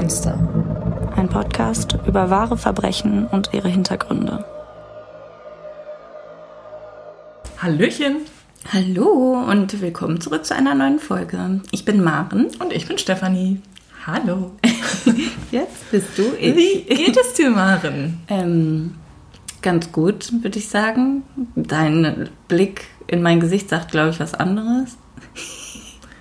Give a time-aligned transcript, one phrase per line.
[0.00, 1.12] Monster.
[1.14, 4.46] Ein Podcast über wahre Verbrechen und ihre Hintergründe.
[7.58, 8.16] Hallöchen.
[8.72, 11.60] Hallo und willkommen zurück zu einer neuen Folge.
[11.70, 12.46] Ich bin Maren.
[12.60, 13.60] Und ich bin Stefanie.
[14.06, 14.52] Hallo.
[15.50, 16.56] Jetzt bist du ich.
[16.56, 18.20] Wie geht es dir, Maren?
[18.28, 18.94] Ähm,
[19.60, 21.24] ganz gut, würde ich sagen.
[21.56, 24.96] Dein Blick in mein Gesicht sagt, glaube ich, was anderes.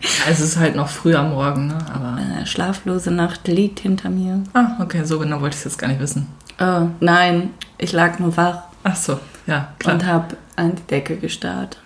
[0.28, 1.78] Also es ist halt noch früh am Morgen, ne?
[1.94, 2.14] Aber.
[2.16, 4.44] Eine schlaflose Nacht liegt hinter mir.
[4.54, 6.28] Ah, okay, so genau wollte ich es jetzt gar nicht wissen.
[6.60, 9.96] Oh, nein, ich lag nur wach Ach so, ja, klar.
[9.96, 11.78] und habe an die Decke gestarrt.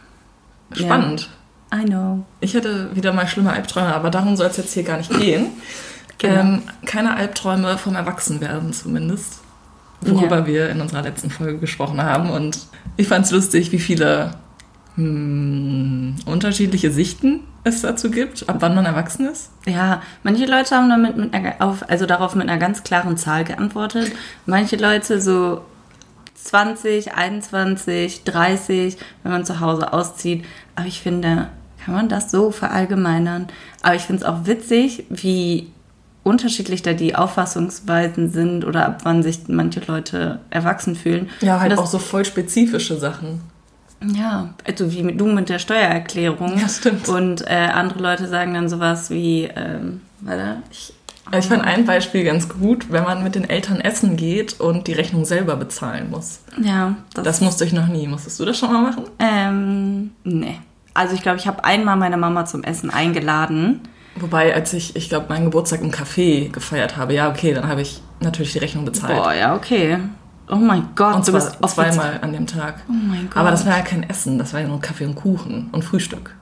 [0.73, 1.30] Spannend.
[1.73, 2.23] I know.
[2.40, 5.48] Ich hatte wieder mal schlimme Albträume, aber darum soll es jetzt hier gar nicht gehen.
[6.20, 6.40] Genau.
[6.40, 9.40] Ähm, keine Albträume vom Erwachsenwerden zumindest.
[10.02, 10.45] Worüber Ja.
[10.48, 12.30] wir in unserer letzten Folge gesprochen haben.
[12.30, 12.59] Und
[12.98, 14.35] ich fand es lustig, wie viele
[14.95, 19.49] hm, unterschiedliche Sichten es dazu gibt, ab wann man erwachsen ist.
[19.65, 23.43] Ja, manche Leute haben damit mit einer, auf, also darauf mit einer ganz klaren Zahl
[23.43, 24.12] geantwortet.
[24.45, 25.62] Manche Leute so
[26.35, 30.45] 20, 21, 30, wenn man zu Hause auszieht.
[30.76, 31.48] Aber ich finde,
[31.84, 33.48] kann man das so verallgemeinern?
[33.81, 35.71] Aber ich finde es auch witzig, wie
[36.23, 41.29] unterschiedlich da die Auffassungsweisen sind oder ab wann sich manche Leute erwachsen fühlen.
[41.41, 43.41] Ja, halt auch so voll spezifische Sachen.
[44.15, 46.57] Ja, also wie du mit der Steuererklärung.
[46.57, 47.07] Ja, stimmt.
[47.07, 50.93] Und äh, andere Leute sagen dann sowas wie, ähm, warte, ich,
[51.37, 54.93] Ich fand ein Beispiel ganz gut, wenn man mit den Eltern essen geht und die
[54.93, 56.41] Rechnung selber bezahlen muss.
[56.62, 58.07] ja, Das musste ich noch nie.
[58.07, 59.05] Musstest du das schon mal machen?
[59.20, 60.59] Ähm, nee.
[60.93, 63.81] Also ich glaube, ich habe einmal meine Mama zum Essen eingeladen.
[64.16, 67.81] Wobei, als ich, ich glaube, meinen Geburtstag im Café gefeiert habe, ja, okay, dann habe
[67.81, 69.16] ich natürlich die Rechnung bezahlt.
[69.18, 69.97] Boah, ja, okay.
[70.50, 72.84] Oh mein Gott, und du bist zweimal an dem Tag.
[72.90, 73.38] Oh mein Gott.
[73.38, 76.36] Aber das war ja kein Essen, das war ja nur Kaffee und Kuchen und Frühstück.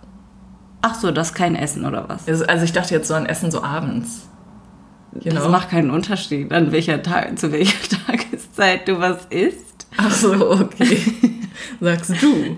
[0.81, 2.27] Ach so, das ist kein Essen oder was?
[2.27, 4.27] Also also ich dachte jetzt so an Essen so abends.
[5.13, 5.51] You Das know?
[5.51, 9.85] macht keinen Unterschied, an welcher Tag, zu welcher Tageszeit du was isst.
[9.97, 11.01] Ach so, okay.
[11.79, 12.57] Sagst du,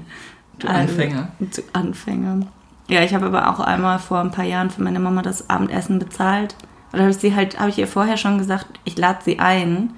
[0.59, 1.29] du Anfänger.
[1.39, 2.45] Also, zu Anfänger.
[2.89, 5.99] Ja, ich habe aber auch einmal vor ein paar Jahren für meine Mama das Abendessen
[5.99, 6.55] bezahlt.
[6.91, 9.91] Da habe ich sie halt, habe ich ihr vorher schon gesagt, ich lade sie ein.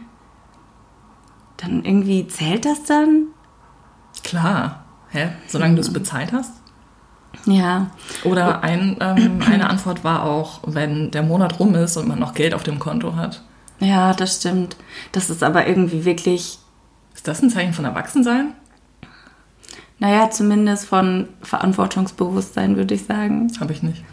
[1.58, 3.28] Dann irgendwie zählt das dann?
[4.24, 4.84] Klar.
[5.10, 5.30] Hä?
[5.48, 6.52] Solange du es bezahlt hast?
[7.46, 7.92] Ja.
[8.24, 12.34] Oder ein, ähm, eine Antwort war auch, wenn der Monat rum ist und man noch
[12.34, 13.44] Geld auf dem Konto hat.
[13.80, 14.78] Ja, das stimmt.
[15.12, 16.60] Das ist aber irgendwie wirklich,
[17.14, 18.54] Ist das ein Zeichen von Erwachsensein?
[20.00, 23.50] naja, zumindest von Verantwortungsbewusstsein, würde ich sagen.
[23.60, 24.04] Habe ich nicht.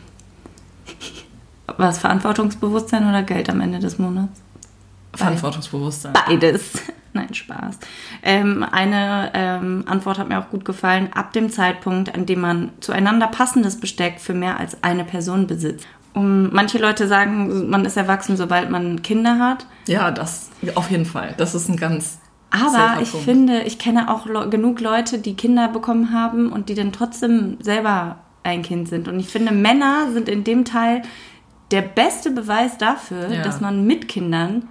[1.76, 4.40] Was, Verantwortungsbewusstsein oder Geld am Ende des Monats?
[5.14, 6.12] Verantwortungsbewusstsein.
[6.12, 6.72] Beides.
[7.14, 7.78] Nein, Spaß.
[8.22, 11.10] Ähm, eine ähm, Antwort hat mir auch gut gefallen.
[11.12, 15.86] Ab dem Zeitpunkt, an dem man zueinander passendes Besteck für mehr als eine Person besitzt.
[16.14, 19.66] Um, manche Leute sagen, man ist erwachsen, sobald man Kinder hat.
[19.86, 21.34] Ja, das auf jeden Fall.
[21.38, 22.18] Das ist ein ganz.
[22.50, 23.24] Aber ich Punkt.
[23.24, 27.56] finde, ich kenne auch le genug Leute, die Kinder bekommen haben und die dann trotzdem
[27.60, 29.08] selber ein Kind sind.
[29.08, 31.00] Und ich finde, Männer sind in dem Teil
[31.70, 33.42] der beste Beweis dafür, Ja.
[33.42, 34.68] dass man mit Kindern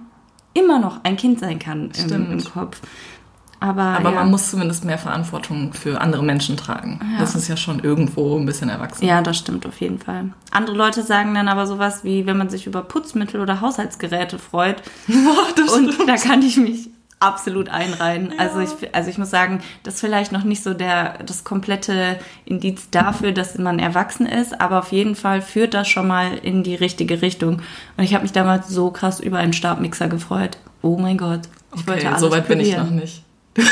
[0.54, 2.80] immer noch ein Kind sein kann im, im Kopf.
[3.62, 4.16] Aber, Aber ja.
[4.16, 6.98] man muss zumindest mehr Verantwortung für andere Menschen tragen.
[7.20, 9.06] Das ist ja schon irgendwo ein bisschen erwachsen.
[9.06, 10.30] Ja, das stimmt auf jeden Fall.
[10.50, 14.82] Andere Leute sagen dann aber sowas wie, wenn man sich über Putzmittel oder Haushaltsgeräte freut.
[15.56, 16.08] das Und stimmt.
[16.08, 16.90] da kann ich mich
[17.22, 18.34] absolut einreihen.
[18.38, 22.18] Also, ich, also ich muss sagen, das ist vielleicht noch nicht so der, das komplette
[22.44, 26.62] Indiz dafür, dass man erwachsen ist, aber auf jeden Fall führt das schon mal in
[26.62, 27.62] die richtige Richtung.
[27.96, 30.58] Und ich habe mich damals so krass über einen Stabmixer gefreut.
[30.82, 31.42] Oh mein Gott.
[31.74, 32.96] Ich wollte Okay, alles so weit bin ich probieren.
[32.96, 33.22] noch nicht.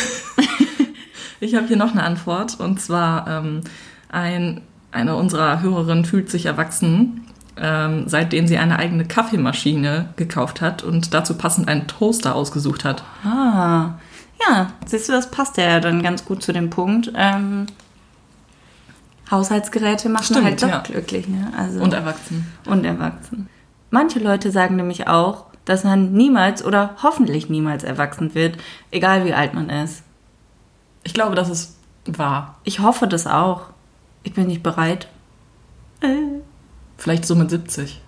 [1.41, 3.63] ich habe hier noch eine Antwort und zwar ähm,
[4.09, 4.61] ein,
[4.93, 7.27] eine unserer Hörerinnen fühlt sich erwachsen,
[7.61, 13.05] ähm, seitdem sie eine eigene Kaffeemaschine gekauft hat und dazu passend einen Toaster ausgesucht hat.
[13.25, 13.95] Ah,
[14.49, 17.13] ja, siehst du, das passt ja dann ganz gut zu dem Punkt.
[17.15, 17.67] Ähm,
[19.31, 20.79] Haushaltsgeräte machen Stimmt, halt doch ja.
[20.81, 21.53] glücklich, ne?
[21.57, 22.51] Also, Und erwachsen.
[22.67, 23.49] und erwachsen.
[23.91, 28.57] Manche Leute sagen nämlich auch, dass man niemals oder hoffentlich niemals erwachsen wird,
[28.91, 30.03] egal wie alt man ist.
[31.05, 31.77] Ich glaube, das ist
[32.07, 32.57] wahr.
[32.65, 33.63] Ich hoffe das auch.
[34.23, 35.09] Ich bin nicht bereit.
[36.01, 36.41] Äh,
[37.01, 37.99] Vielleicht so mit 70.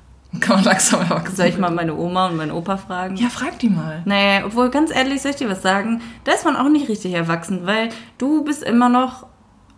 [0.41, 3.17] Kann man langsam erwachsen soll ich mal meine Oma und meinen Opa fragen?
[3.17, 4.03] Ja, frag die mal.
[4.05, 6.03] Nee, obwohl ganz ehrlich, soll ich dir was sagen?
[6.25, 9.27] Da ist man auch nicht richtig erwachsen, weil du bist immer noch,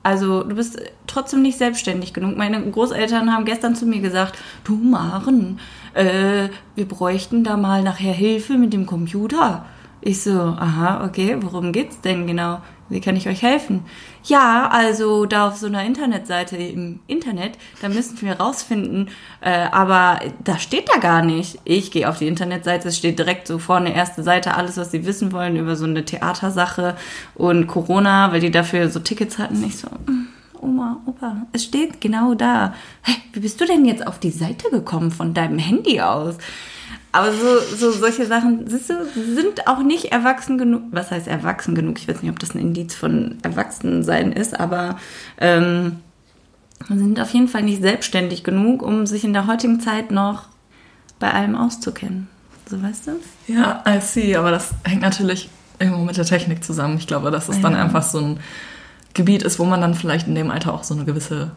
[0.02, 2.36] also du bist trotzdem nicht selbstständig genug.
[2.36, 5.60] Meine Großeltern haben gestern zu mir gesagt, du Maren,
[5.94, 9.64] äh, wir bräuchten da mal nachher Hilfe mit dem Computer.
[10.00, 12.60] Ich so, aha, okay, worum geht's denn genau?
[12.88, 13.84] Wie kann ich euch helfen?
[14.24, 19.08] Ja, also da auf so einer Internetseite im Internet, da müssen wir rausfinden,
[19.40, 21.58] äh, aber da steht da gar nicht.
[21.64, 25.06] Ich gehe auf die Internetseite, es steht direkt so vorne erste Seite, alles, was sie
[25.06, 26.96] wissen wollen über so eine Theatersache
[27.34, 29.64] und Corona, weil die dafür so Tickets hatten.
[29.64, 30.26] Ich so, mm,
[30.60, 32.74] Oma, Opa, es steht genau da.
[33.02, 36.36] Hey, wie bist du denn jetzt auf die Seite gekommen von deinem Handy aus?
[37.14, 40.82] Aber so, so solche Sachen, siehst du, sind auch nicht erwachsen genug.
[40.90, 41.98] Was heißt erwachsen genug?
[42.00, 44.98] Ich weiß nicht, ob das ein Indiz von Erwachsensein ist, aber
[45.38, 46.00] ähm,
[46.88, 50.46] sind auf jeden Fall nicht selbstständig genug, um sich in der heutigen Zeit noch
[51.20, 52.26] bei allem auszukennen.
[52.68, 53.12] So weißt du?
[53.46, 56.98] Ja, I see, aber das hängt natürlich irgendwo mit der Technik zusammen.
[56.98, 57.82] Ich glaube, dass es dann Ja.
[57.82, 58.40] einfach so ein
[59.14, 61.52] Gebiet ist, wo man dann vielleicht in dem Alter auch so eine gewisse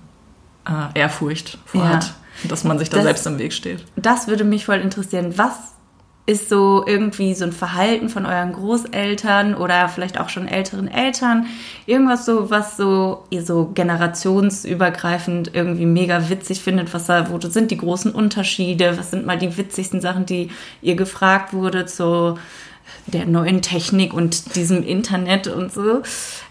[0.69, 1.89] äh, Ehrfurcht vor Ja.
[1.95, 2.13] hat,
[2.47, 3.85] dass man sich da Das- selbst im Weg steht.
[3.95, 5.33] Das würde mich voll interessieren.
[5.37, 5.53] Was
[6.29, 11.45] ist so irgendwie so ein Verhalten von euren Großeltern oder vielleicht auch schon älteren Eltern?
[11.85, 16.93] Irgendwas so, was so ihr so generationsübergreifend irgendwie mega witzig findet?
[16.93, 18.97] Was da, wo sind die großen Unterschiede?
[18.97, 20.49] Was sind mal die witzigsten Sachen, die
[20.81, 22.37] ihr gefragt wurde zu
[23.07, 26.01] der neuen Technik und diesem Internet und so?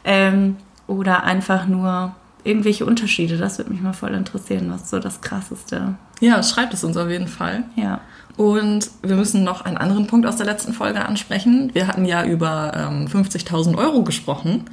[0.04, 0.56] Ähm,
[0.86, 2.14] oder einfach nur
[2.46, 3.36] irgendwelche Unterschiede?
[3.36, 4.70] Das würde mich mal voll interessieren.
[4.70, 5.94] Was so das Krasseste?
[6.20, 7.64] Ja, schreibt es uns auf jeden Fall.
[7.76, 8.00] Ja.
[8.36, 11.70] Und wir müssen noch einen anderen Punkt aus der letzten Folge ansprechen.
[11.74, 14.64] Wir hatten ja über ähm, 50.000 Euro gesprochen,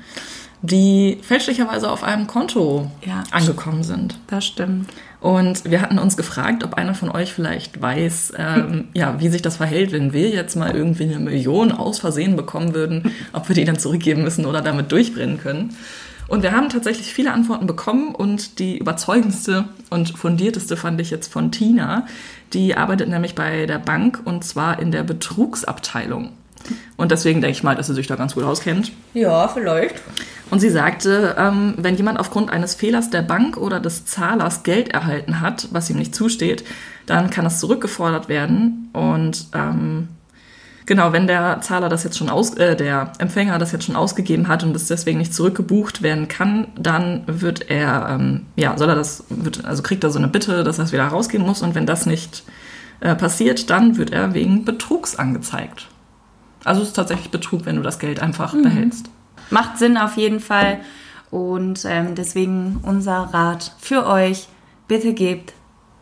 [0.61, 3.23] die fälschlicherweise auf einem Konto Ja.
[3.31, 4.17] angekommen sind.
[4.27, 4.89] Das stimmt.
[5.19, 9.41] Und wir hatten uns gefragt, ob einer von euch vielleicht weiß, ähm, ja, wie sich
[9.41, 13.55] das verhält, wenn wir jetzt mal irgendwie eine Million aus Versehen bekommen würden, ob wir
[13.55, 15.75] die dann zurückgeben müssen oder damit durchbrennen können.
[16.33, 21.31] Und wir haben tatsächlich viele Antworten bekommen und die überzeugendste und fundierteste fand ich jetzt
[21.31, 22.07] von Tina.
[22.53, 26.29] Die arbeitet nämlich bei der Bank und zwar in der Betrugsabteilung.
[26.97, 28.93] Und deswegen denke ich mal, dass sie sich da ganz gut auskennt.
[29.13, 30.01] Ja, vielleicht.
[30.49, 34.89] Und sie sagte, ähm, wenn jemand aufgrund eines Fehlers der Bank oder des Zahlers Geld
[34.89, 36.63] erhalten hat, was ihm nicht zusteht,
[37.05, 38.89] dann kann es zurückgefordert werden.
[38.93, 40.07] Und ähm,
[40.85, 44.47] genau, wenn der Zahler das jetzt schon aus, äh, der Empfänger das jetzt schon ausgegeben
[44.47, 48.95] hat und es deswegen nicht zurückgebucht werden kann, dann wird er, ähm, ja, soll er
[48.95, 51.61] das, wird, also kriegt er so eine Bitte, dass er es wieder rausgeben muss.
[51.61, 52.43] Und wenn das nicht
[52.99, 55.87] äh, passiert, dann wird er wegen Betrugs angezeigt.
[56.63, 59.09] Also es ist tatsächlich Betrug, wenn du das Geld einfach behältst.
[59.49, 60.79] Macht Sinn auf jeden Fall.
[61.29, 64.47] Und ähm, deswegen unser Rat für euch:
[64.87, 65.53] bitte gebt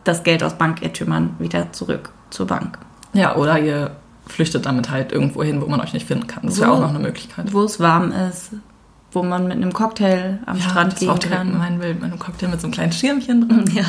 [0.04, 2.78] das Geld aus Bankirrtümern wieder zurück zur Bank.
[3.12, 3.96] Ja, oder ihr
[4.26, 6.44] flüchtet damit halt irgendwo hin, wo man euch nicht finden kann.
[6.44, 7.52] Das wäre auch noch eine Möglichkeit.
[7.52, 8.52] Wo es warm ist,
[9.10, 11.58] wo man mit einem Cocktail am Strand war auch gehen kann.
[11.58, 13.70] mein Bild mit einem Cocktail mit so einem kleinen Schirmchen drin.
[13.74, 13.84] Ja.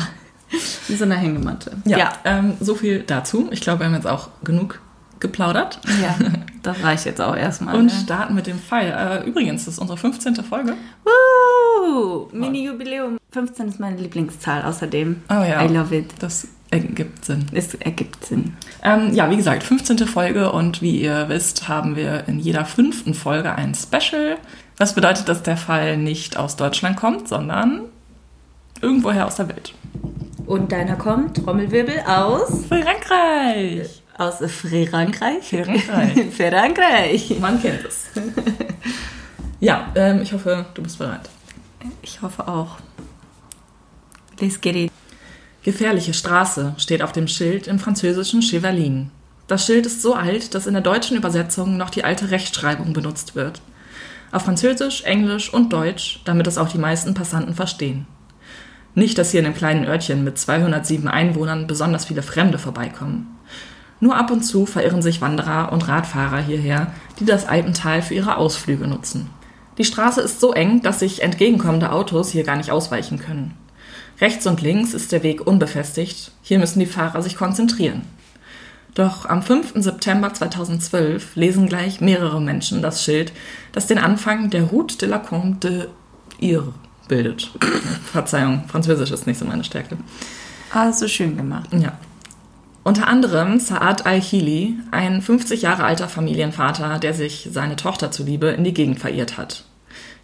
[0.86, 1.72] Wie so eine Hängematte.
[1.84, 3.48] Ja, Ähm, so viel dazu.
[3.50, 4.80] Ich glaube, wir haben jetzt auch genug
[5.20, 5.80] geplaudert.
[6.02, 6.16] Ja,
[6.62, 7.76] das reicht jetzt auch erstmal.
[7.76, 7.90] Und ne?
[7.90, 9.22] starten mit dem Fall.
[9.24, 10.36] Äh, übrigens, das ist unsere 15.
[10.36, 10.74] Folge.
[11.04, 12.28] Woo!
[12.32, 13.18] Mini-Jubiläum.
[13.32, 15.22] 15 ist meine Lieblingszahl außerdem.
[15.30, 15.64] Oh ja.
[15.64, 16.12] I love it.
[16.20, 17.46] Das ergibt Sinn.
[17.52, 18.56] Es ergibt Sinn.
[18.82, 19.98] Ähm, ja, wie gesagt, 15.
[20.06, 24.36] Folge und wie ihr wisst, haben wir in jeder fünften Folge ein Special.
[24.76, 27.82] Was bedeutet, dass der Fall nicht aus Deutschland kommt, sondern
[28.80, 29.72] irgendwoher aus der Welt.
[30.46, 32.66] Und deiner kommt, Trommelwirbel, aus?
[32.68, 34.02] Frankreich!
[34.16, 35.48] Aus Frankreich?
[35.48, 36.30] Frankreich.
[36.36, 37.38] Frankreich.
[37.40, 38.06] Man kennt es.
[39.64, 41.30] Ja, ähm, ich hoffe, du bist bereit.
[42.02, 42.76] Ich hoffe auch.
[44.38, 44.92] Let's get it.
[45.64, 49.10] Gefährliche Straße steht auf dem Schild im französischen Chevalin.
[49.46, 53.34] Das Schild ist so alt, dass in der deutschen Übersetzung noch die alte Rechtschreibung benutzt
[53.34, 53.62] wird.
[54.30, 58.06] Auf Französisch, Englisch und Deutsch, damit es auch die meisten Passanten verstehen.
[58.94, 63.38] Nicht, dass hier in dem kleinen Örtchen mit 207 Einwohnern besonders viele Fremde vorbeikommen.
[64.00, 68.36] Nur ab und zu verirren sich Wanderer und Radfahrer hierher, die das Alpental für ihre
[68.36, 69.30] Ausflüge nutzen.
[69.78, 73.54] Die Straße ist so eng, dass sich entgegenkommende Autos hier gar nicht ausweichen können.
[74.20, 78.02] Rechts und links ist der Weg unbefestigt, hier müssen die Fahrer sich konzentrieren.
[78.94, 79.72] Doch am 5.
[79.76, 83.32] September 2012 lesen gleich mehrere Menschen das Schild,
[83.72, 85.88] das den Anfang der Route de la Combe de
[86.40, 86.72] Ir
[87.08, 87.50] bildet.
[88.12, 89.96] Verzeihung, Französisch ist nicht so meine Stärke.
[90.72, 91.70] Ah, so schön gemacht.
[91.72, 91.98] Ja.
[92.84, 98.62] Unter anderem Saad Al-Hili, ein 50 Jahre alter Familienvater, der sich seine Tochter zuliebe in
[98.62, 99.64] die Gegend verirrt hat.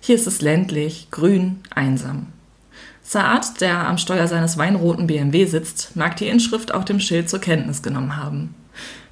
[0.00, 2.26] Hier ist es ländlich, grün, einsam.
[3.10, 7.40] Saad, der am Steuer seines weinroten BMW sitzt, mag die Inschrift auf dem Schild zur
[7.40, 8.54] Kenntnis genommen haben.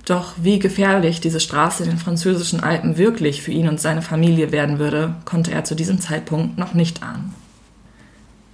[0.06, 4.52] Doch wie gefährlich diese Straße in den französischen Alpen wirklich für ihn und seine Familie
[4.52, 7.34] werden würde, konnte er zu diesem Zeitpunkt noch nicht ahnen.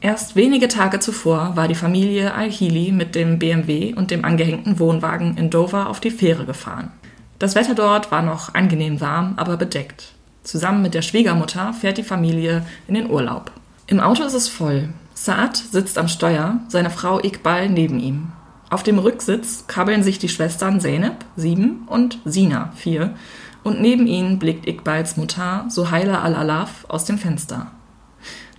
[0.01, 5.37] Erst wenige Tage zuvor war die Familie Al-Hili mit dem BMW und dem angehängten Wohnwagen
[5.37, 6.91] in Dover auf die Fähre gefahren.
[7.39, 10.15] Das Wetter dort war noch angenehm warm, aber bedeckt.
[10.43, 13.53] Zusammen mit der Schwiegermutter fährt die Familie in den Urlaub.
[13.87, 14.89] Im Auto ist es voll.
[15.15, 18.33] Saad sitzt am Steuer, seine Frau Iqbal neben ihm.
[18.71, 23.15] Auf dem Rücksitz krabbeln sich die Schwestern Zeynep, sieben, und Sina, vier,
[23.63, 27.71] und neben ihnen blickt Iqbals Mutter Sohaila al-Alaf aus dem Fenster.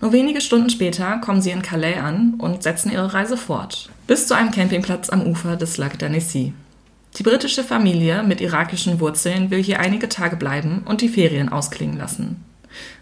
[0.01, 4.27] Nur wenige Stunden später kommen sie in Calais an und setzen ihre Reise fort, bis
[4.27, 6.53] zu einem Campingplatz am Ufer des Lac d'Annecy.
[7.17, 11.97] Die britische Familie mit irakischen Wurzeln will hier einige Tage bleiben und die Ferien ausklingen
[11.97, 12.43] lassen.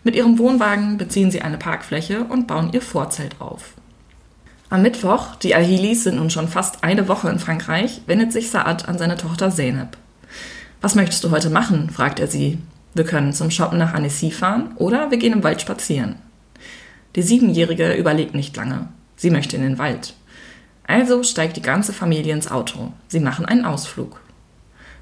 [0.04, 3.74] Mit ihrem Wohnwagen beziehen sie eine Parkfläche und bauen ihr Vorzelt auf.
[4.70, 8.90] Am Mittwoch, die Ahilis sind nun schon fast eine Woche in Frankreich, wendet sich Saad
[8.90, 9.98] an seine Tochter Zeynep.
[10.82, 11.92] Was möchtest du heute machen?
[11.92, 12.58] fragt er sie.
[12.96, 16.16] Wir können zum Shoppen nach Annecy fahren oder wir gehen im Wald spazieren.
[17.16, 18.88] Die Siebenjährige überlegt nicht lange.
[19.16, 20.16] Sie möchte in den Wald.
[20.88, 22.92] Also steigt die ganze Familie ins Auto.
[23.08, 24.23] Sie machen einen Ausflug.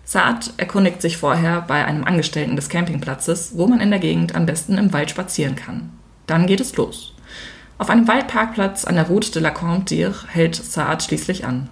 [0.03, 4.45] Saad erkundigt sich vorher bei einem Angestellten des Campingplatzes, wo man in der Gegend am
[4.45, 5.91] besten im Wald spazieren kann.
[6.27, 7.13] Dann geht es los.
[7.77, 11.69] Auf einem Waldparkplatz an der Route de la Comte d'Ir hält Saad schließlich an.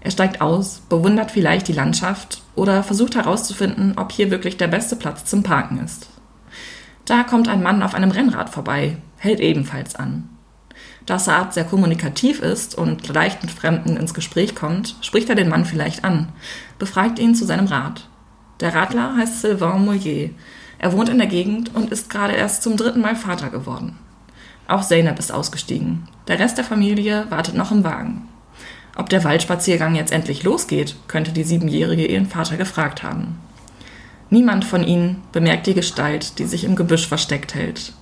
[0.00, 4.96] Er steigt aus, bewundert vielleicht die Landschaft oder versucht herauszufinden, ob hier wirklich der beste
[4.96, 6.08] Platz zum Parken ist.
[7.04, 10.28] Da kommt ein Mann auf einem Rennrad vorbei, hält ebenfalls an.
[11.06, 15.50] Da Saad sehr kommunikativ ist und leicht mit Fremden ins Gespräch kommt, spricht er den
[15.50, 16.30] Mann vielleicht an,
[16.78, 18.08] befragt ihn zu seinem Rad.
[18.60, 20.30] Der Radler heißt Sylvain Mollier.
[20.78, 23.98] Er wohnt in der Gegend und ist gerade erst zum dritten Mal Vater geworden.
[24.66, 26.08] Auch Zeynep ist ausgestiegen.
[26.26, 28.28] Der Rest der Familie wartet noch im Wagen.
[28.96, 33.38] Ob der Waldspaziergang jetzt endlich losgeht, könnte die Siebenjährige ihren Vater gefragt haben.
[34.30, 37.92] Niemand von ihnen bemerkt die Gestalt, die sich im Gebüsch versteckt hält.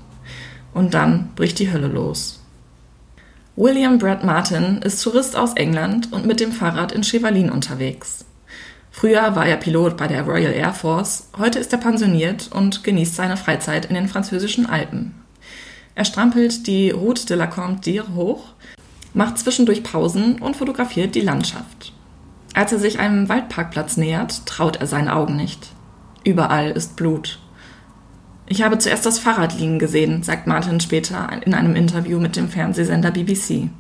[0.73, 2.42] Und dann bricht die Hölle los.
[3.55, 8.25] William Brad Martin ist Tourist aus England und mit dem Fahrrad in Chevalin unterwegs.
[8.91, 13.15] Früher war er Pilot bei der Royal Air Force, heute ist er pensioniert und genießt
[13.15, 15.15] seine Freizeit in den französischen Alpen.
[15.95, 18.55] Er strampelt die Route de la Comte d'Ir hoch,
[19.13, 21.93] macht zwischendurch Pausen und fotografiert die Landschaft.
[22.55, 25.69] Als er sich einem Waldparkplatz nähert, traut er seinen Augen nicht.
[26.25, 27.42] Überall ist Blut.
[28.53, 32.51] Ich habe zuerst das Fahrrad liegen gesehen, sagt Martin später in einem Interview mit dem
[32.51, 33.71] Fernsehsender BBC.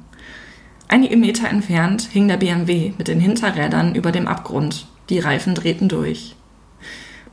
[0.88, 4.86] Einige Meter entfernt hing der BMW mit den Hinterrädern über dem Abgrund.
[5.10, 6.36] Die Reifen drehten durch.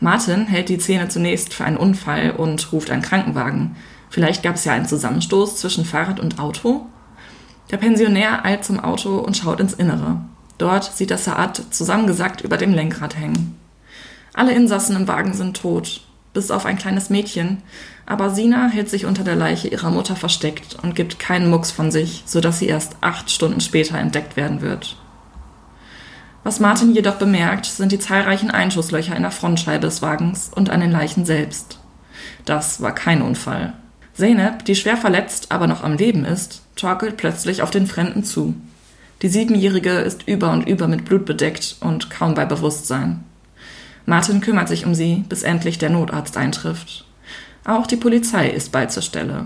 [0.02, 3.78] Martin hält die Szene zunächst für einen Unfall und ruft einen Krankenwagen.
[4.10, 6.88] Vielleicht gab es ja einen Zusammenstoß zwischen Fahrrad und Auto?
[7.72, 10.20] Der Pensionär eilt zum Auto und schaut ins Innere.
[10.58, 13.58] Dort sieht er Saad zusammengesackt über dem Lenkrad hängen.
[14.34, 16.02] Alle Insassen im Wagen sind tot,
[16.34, 17.64] bis auf ein kleines Mädchen,
[18.06, 21.92] aber Sina hält sich unter der Leiche ihrer Mutter versteckt und gibt keinen Mucks von
[21.92, 24.98] sich, sodass sie erst acht Stunden später entdeckt werden wird.
[26.44, 30.80] Was Martin jedoch bemerkt, sind die zahlreichen Einschusslöcher in der Frontscheibe des Wagens und an
[30.80, 31.80] den Leichen selbst.
[32.46, 33.74] Das war kein Unfall.
[34.14, 38.56] Zeynep, die schwer verletzt, aber noch am Leben ist, torkelt plötzlich auf den Fremden zu.
[39.22, 43.24] Die Siebenjährige ist über und über mit Blut bedeckt und kaum bei Bewusstsein.
[44.10, 47.06] Martin kümmert sich um sie, bis endlich der Notarzt eintrifft.
[47.64, 49.46] Auch die Polizei ist bald zur Stelle.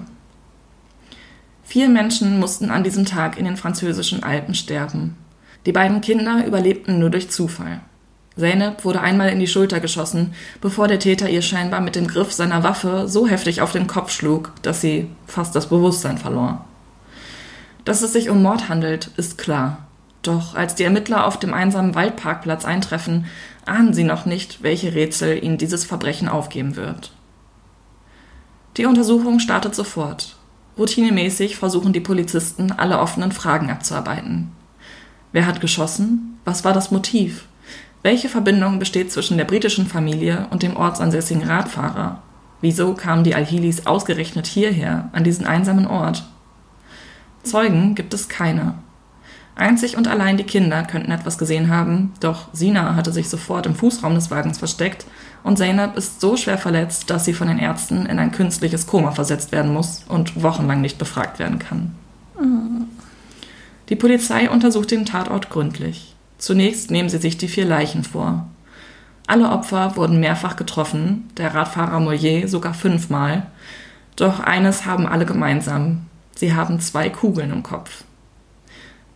[1.65, 5.17] Vier Menschen mussten an diesem Tag in den französischen Alpen sterben.
[5.65, 7.81] Die beiden Kinder überlebten nur durch Zufall.
[8.37, 12.31] Zeynep wurde einmal in die Schulter geschossen, bevor der Täter ihr scheinbar mit dem Griff
[12.31, 16.63] seiner Waffe so heftig auf den Kopf schlug, dass sie fast das Bewusstsein verlor.
[17.83, 19.79] Dass es sich um Mord handelt, ist klar.
[20.21, 23.25] Doch als die Ermittler auf dem einsamen Waldparkplatz eintreffen,
[23.65, 27.11] ahnen sie noch nicht, welche Rätsel ihnen dieses Verbrechen aufgeben wird.
[28.77, 30.35] Die Untersuchung startet sofort.
[30.77, 34.51] Routinemäßig versuchen die Polizisten, alle offenen Fragen abzuarbeiten.
[35.31, 36.39] Wer hat geschossen?
[36.45, 37.45] Was war das Motiv?
[38.01, 42.21] Welche Verbindung besteht zwischen der britischen Familie und dem ortsansässigen Radfahrer?
[42.61, 46.23] Wieso kamen die Alhilis ausgerechnet hierher, an diesen einsamen Ort?
[47.43, 48.75] Zeugen gibt es keine.
[49.55, 53.75] Einzig und allein die Kinder könnten etwas gesehen haben, doch Sina hatte sich sofort im
[53.75, 55.05] Fußraum des Wagens versteckt
[55.43, 59.11] und Zeynep ist so schwer verletzt, dass sie von den Ärzten in ein künstliches Koma
[59.11, 61.93] versetzt werden muss und wochenlang nicht befragt werden kann.
[63.89, 66.15] Die Polizei untersucht den Tatort gründlich.
[66.39, 68.47] Zunächst nehmen sie sich die vier Leichen vor.
[69.27, 73.47] Alle Opfer wurden mehrfach getroffen, der Radfahrer Mollier sogar fünfmal.
[74.15, 76.07] Doch eines haben alle gemeinsam.
[76.35, 78.03] Sie haben zwei Kugeln im Kopf.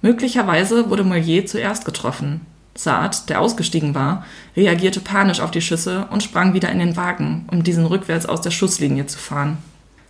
[0.01, 2.41] Möglicherweise wurde Mollier zuerst getroffen.
[2.75, 4.25] Saad, der ausgestiegen war,
[4.55, 8.41] reagierte panisch auf die Schüsse und sprang wieder in den Wagen, um diesen rückwärts aus
[8.41, 9.57] der Schusslinie zu fahren.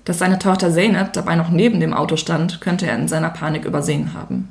[0.03, 3.65] Dass seine Tochter Zeynep dabei noch neben dem Auto stand, könnte er in seiner Panik
[3.65, 4.49] übersehen haben.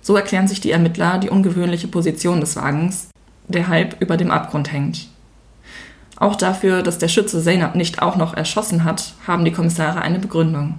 [0.00, 3.08] So erklären sich die Ermittler die ungewöhnliche Position des Wagens,
[3.48, 5.08] der halb über dem Abgrund hängt.
[6.16, 10.20] Auch dafür, dass der Schütze Zeynep nicht auch noch erschossen hat, haben die Kommissare eine
[10.20, 10.78] Begründung.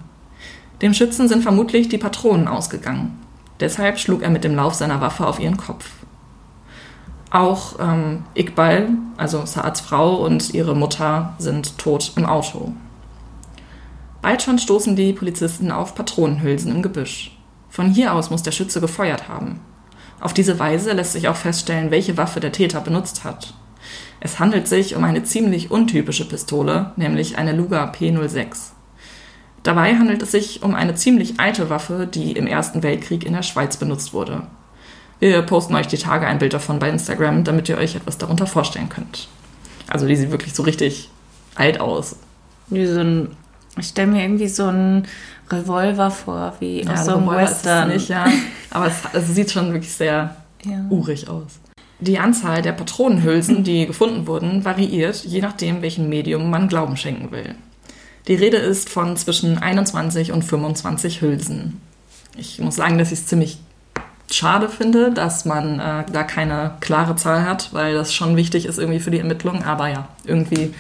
[0.82, 3.23] Dem Schützen sind vermutlich die Patronen ausgegangen.
[3.64, 5.90] Deshalb schlug er mit dem Lauf seiner Waffe auf ihren Kopf.
[7.32, 12.74] Auch ähm, Iqbal, also Saads Frau und ihre Mutter sind tot im Auto.
[14.22, 17.38] Bald schon stoßen die Polizisten auf Patronenhülsen im Gebüsch.
[17.70, 19.62] Von hier aus muss der Schütze gefeuert haben.
[20.20, 23.54] Auf diese Weise lässt sich auch feststellen, welche Waffe der Täter benutzt hat.
[24.20, 28.73] Es handelt sich um eine ziemlich untypische Pistole, nämlich eine Luger P06.
[29.64, 33.44] Dabei handelt es sich um eine ziemlich alte Waffe, die im Ersten Weltkrieg in der
[33.44, 34.44] Schweiz benutzt wurde.
[35.20, 38.46] Wir posten euch die Tage ein Bild davon bei Instagram, damit ihr euch etwas darunter
[38.46, 39.30] vorstellen könnt.
[39.88, 41.10] Also die sieht wirklich so richtig
[41.56, 42.18] alt aus.
[42.68, 43.30] Wie so ein,
[43.78, 45.08] ich stelle mir irgendwie so einen
[45.50, 47.90] Revolver vor, wie ja, aus so einem Western.
[47.90, 48.26] Nicht, ja.
[48.70, 50.86] Aber es, es, sieht schon wirklich sehr ja.
[50.90, 51.60] urig aus.
[52.00, 57.32] Die Anzahl der Patronenhülsen, die gefunden wurden, variiert, je nachdem, welchem Medium man Glauben schenken
[57.32, 57.56] will.
[58.28, 61.82] Die Rede ist von zwischen 21 und 25 Hülsen.
[62.38, 63.60] Ich muss sagen, dass ich es ziemlich
[64.32, 68.80] schade finde, dass man äh, da keine klare Zahl hat, weil das schon wichtig ist
[68.80, 69.64] irgendwie für die Ermittlungen.
[69.64, 70.74] Aber ja, irgendwie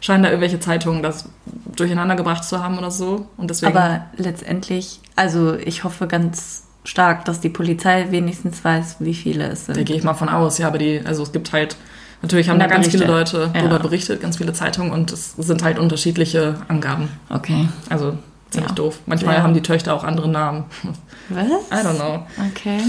[0.00, 1.28] scheinen da irgendwelche Zeitungen das
[1.74, 3.26] durcheinander gebracht zu haben oder so.
[3.36, 9.14] Und deswegen Aber letztendlich, also ich hoffe ganz stark, dass die Polizei wenigstens weiß, wie
[9.14, 9.76] viele es sind.
[9.76, 11.76] Da gehe ich mal von aus, ja, aber die, also es gibt halt,
[12.22, 13.60] natürlich haben da ganz viele Leute ja.
[13.60, 17.08] darüber berichtet, ganz viele Zeitungen und es sind halt unterschiedliche Angaben.
[17.28, 17.68] Okay.
[17.88, 18.18] Also
[18.50, 18.74] ziemlich ja.
[18.74, 19.00] doof.
[19.06, 19.42] Manchmal ja.
[19.42, 20.64] haben die Töchter auch andere Namen.
[21.28, 21.46] Was?
[21.46, 22.26] I don't know.
[22.50, 22.80] Okay.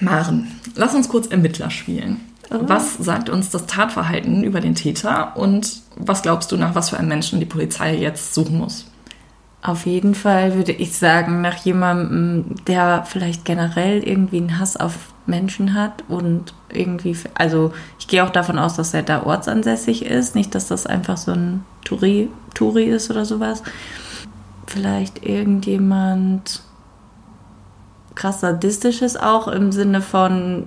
[0.00, 2.20] Maren, lass uns kurz Ermittler spielen.
[2.50, 2.58] Oh.
[2.62, 6.98] Was sagt uns das Tatverhalten über den Täter und was glaubst du, nach was für
[6.98, 8.86] einem Menschen die Polizei jetzt suchen muss?
[9.62, 15.11] Auf jeden Fall würde ich sagen, nach jemandem, der vielleicht generell irgendwie einen Hass auf
[15.26, 20.34] Menschen hat und irgendwie, also ich gehe auch davon aus, dass er da ortsansässig ist,
[20.34, 23.62] nicht, dass das einfach so ein Touri, Touri ist oder sowas.
[24.66, 26.62] Vielleicht irgendjemand
[28.14, 30.66] krass sadistisches auch im Sinne von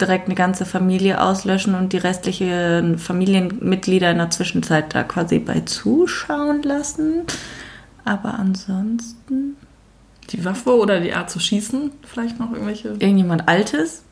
[0.00, 5.60] direkt eine ganze Familie auslöschen und die restlichen Familienmitglieder in der Zwischenzeit da quasi bei
[5.60, 7.22] zuschauen lassen.
[8.04, 9.56] Aber ansonsten.
[10.32, 11.90] Die Waffe oder die Art zu schießen?
[12.02, 12.88] Vielleicht noch irgendwelche?
[12.88, 14.02] Irgendjemand Altes?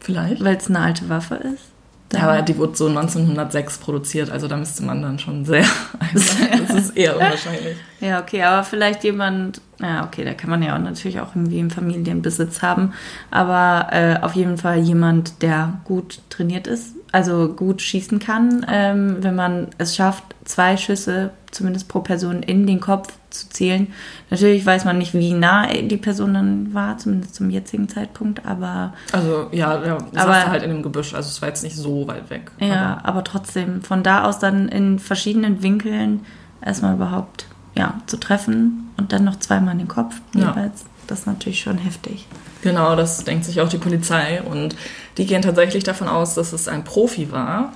[0.00, 0.42] Vielleicht.
[0.42, 1.70] Weil es eine alte Waffe ist?
[2.12, 5.64] Ja, aber die wurde so 1906 produziert, also da müsste man dann schon sehr.
[6.12, 7.76] Also, das ist eher unwahrscheinlich.
[8.00, 9.60] ja, okay, aber vielleicht jemand.
[9.80, 12.94] Ja, okay, da kann man ja auch natürlich auch irgendwie im Familienbesitz haben.
[13.30, 19.18] Aber äh, auf jeden Fall jemand, der gut trainiert ist, also gut schießen kann, ähm,
[19.20, 23.92] wenn man es schafft, zwei Schüsse zumindest pro Person in den Kopf zu zielen.
[24.30, 28.94] Natürlich weiß man nicht, wie nah die Person dann war, zumindest zum jetzigen Zeitpunkt, aber.
[29.12, 32.30] Also ja, ja aber halt in dem Gebüsch, also es war jetzt nicht so weit
[32.30, 32.50] weg.
[32.60, 36.20] Ja, aber, aber trotzdem, von da aus dann in verschiedenen Winkeln
[36.64, 40.82] erstmal überhaupt ja, zu treffen und dann noch zweimal in den Kopf jeweils.
[40.82, 40.86] Ja.
[41.06, 42.28] Das ist natürlich schon heftig.
[42.62, 44.76] Genau, das denkt sich auch die Polizei und
[45.16, 47.72] die gehen tatsächlich davon aus, dass es ein Profi war.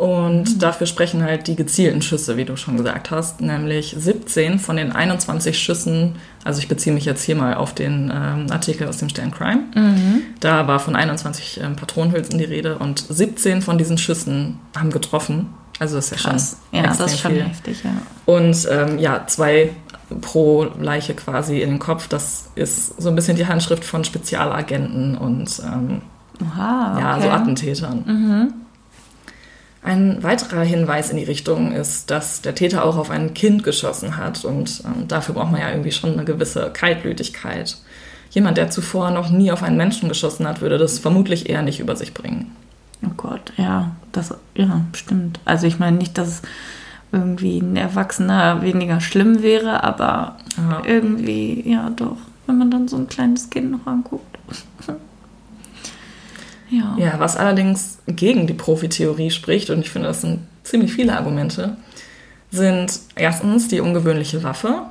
[0.00, 0.58] Und mhm.
[0.58, 4.92] dafür sprechen halt die gezielten Schüsse, wie du schon gesagt hast, nämlich 17 von den
[4.92, 9.10] 21 Schüssen, also ich beziehe mich jetzt hier mal auf den ähm, Artikel aus dem
[9.10, 10.22] Stern Crime, mhm.
[10.40, 15.50] da war von 21 ähm, Patronenhülsen die Rede und 17 von diesen Schüssen haben getroffen.
[15.78, 16.56] Also das ist ja Krass.
[16.70, 17.44] schon ja, das ist schon viel.
[17.44, 17.90] heftig, ja.
[18.24, 19.68] Und ähm, ja, zwei
[20.22, 22.08] pro Leiche quasi in den Kopf.
[22.08, 26.00] Das ist so ein bisschen die Handschrift von Spezialagenten und ähm,
[26.42, 27.02] Oha, okay.
[27.02, 28.04] ja, so Attentätern.
[28.06, 28.54] Mhm.
[29.82, 34.18] Ein weiterer Hinweis in die Richtung ist, dass der Täter auch auf ein Kind geschossen
[34.18, 37.78] hat und ähm, dafür braucht man ja irgendwie schon eine gewisse Kaltblütigkeit.
[38.30, 41.80] Jemand, der zuvor noch nie auf einen Menschen geschossen hat, würde das vermutlich eher nicht
[41.80, 42.54] über sich bringen.
[43.04, 45.40] Oh Gott, ja, das ja, stimmt.
[45.46, 46.42] Also ich meine nicht, dass
[47.10, 50.82] irgendwie ein Erwachsener weniger schlimm wäre, aber ja.
[50.84, 54.29] irgendwie, ja doch, wenn man dann so ein kleines Kind noch anguckt.
[56.70, 56.96] Ja.
[56.98, 61.76] ja, was allerdings gegen die Profitheorie spricht, und ich finde, das sind ziemlich viele Argumente,
[62.50, 64.82] sind erstens die ungewöhnliche Waffe,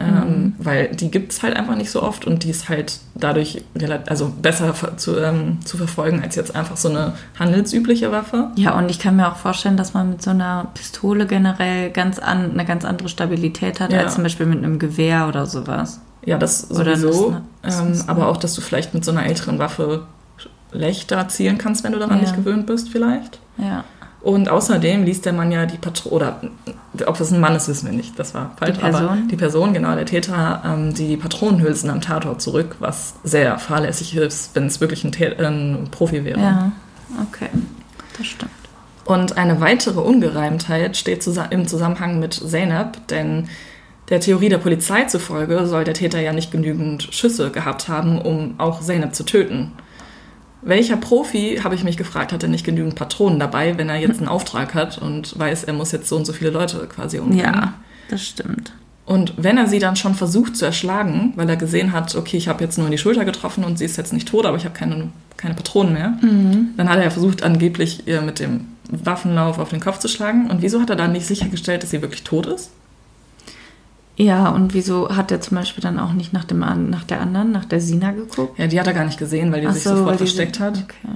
[0.00, 0.54] ähm, mhm.
[0.58, 3.62] weil die gibt es halt einfach nicht so oft und die ist halt dadurch
[4.06, 8.48] also besser zu, ähm, zu verfolgen als jetzt einfach so eine handelsübliche Waffe.
[8.56, 12.18] Ja, und ich kann mir auch vorstellen, dass man mit so einer Pistole generell ganz
[12.18, 14.00] an, eine ganz andere Stabilität hat ja.
[14.00, 16.00] als zum Beispiel mit einem Gewehr oder sowas.
[16.24, 17.36] Ja, das sowieso.
[17.62, 20.06] ähm, aber auch, dass du vielleicht mit so einer älteren Waffe
[20.72, 22.22] leichter zielen kannst, wenn du daran ja.
[22.22, 23.38] nicht gewöhnt bist, vielleicht.
[23.58, 23.84] Ja.
[24.22, 26.40] Und außerdem liest der Mann ja die Patron, oder
[27.06, 28.76] ob das ein Mann ist, wissen wir nicht, das war falsch.
[28.76, 29.02] Die Person?
[29.02, 34.14] Aber die Person, genau, der Täter, ähm, die Patronenhülsen am Tatort zurück, was sehr fahrlässig
[34.16, 36.38] ist, wenn es wirklich ein, ein, Profi wäre.
[36.38, 36.72] Ja,
[37.26, 37.48] okay,
[38.18, 38.50] das stimmt.
[39.06, 43.48] Und eine weitere Ungereimtheit steht im Zusammenhang mit Zeynep, denn
[44.10, 48.54] der Theorie der Polizei zufolge soll der Täter ja nicht genügend Schüsse gehabt haben, um
[48.58, 49.72] auch Zeynep zu töten.
[50.62, 54.18] Welcher Profi, habe ich mich gefragt, hat denn nicht genügend Patronen dabei, wenn er jetzt
[54.18, 57.44] einen Auftrag hat und weiß, er muss jetzt so und so viele Leute quasi umbringen?
[57.44, 57.74] Ja,
[58.08, 58.72] das stimmt.
[59.06, 62.46] Und wenn er sie dann schon versucht zu erschlagen, weil er gesehen hat, okay, ich
[62.46, 64.64] habe jetzt nur in die Schulter getroffen und sie ist jetzt nicht tot, aber ich
[64.64, 66.68] habe keine, keine Patronen mehr, mhm.
[66.76, 70.48] dann hat er versucht, angeblich ihr mit dem Waffenlauf auf den Kopf zu schlagen.
[70.48, 72.70] Und wieso hat er dann nicht sichergestellt, dass sie wirklich tot ist?
[74.20, 77.52] Ja, und wieso hat er zum Beispiel dann auch nicht nach, dem, nach der anderen,
[77.52, 78.58] nach der Sina geguckt?
[78.58, 80.62] Ja, die hat er gar nicht gesehen, weil die Ach sich so, sofort versteckt sie,
[80.62, 80.76] hat.
[80.76, 81.08] Okay.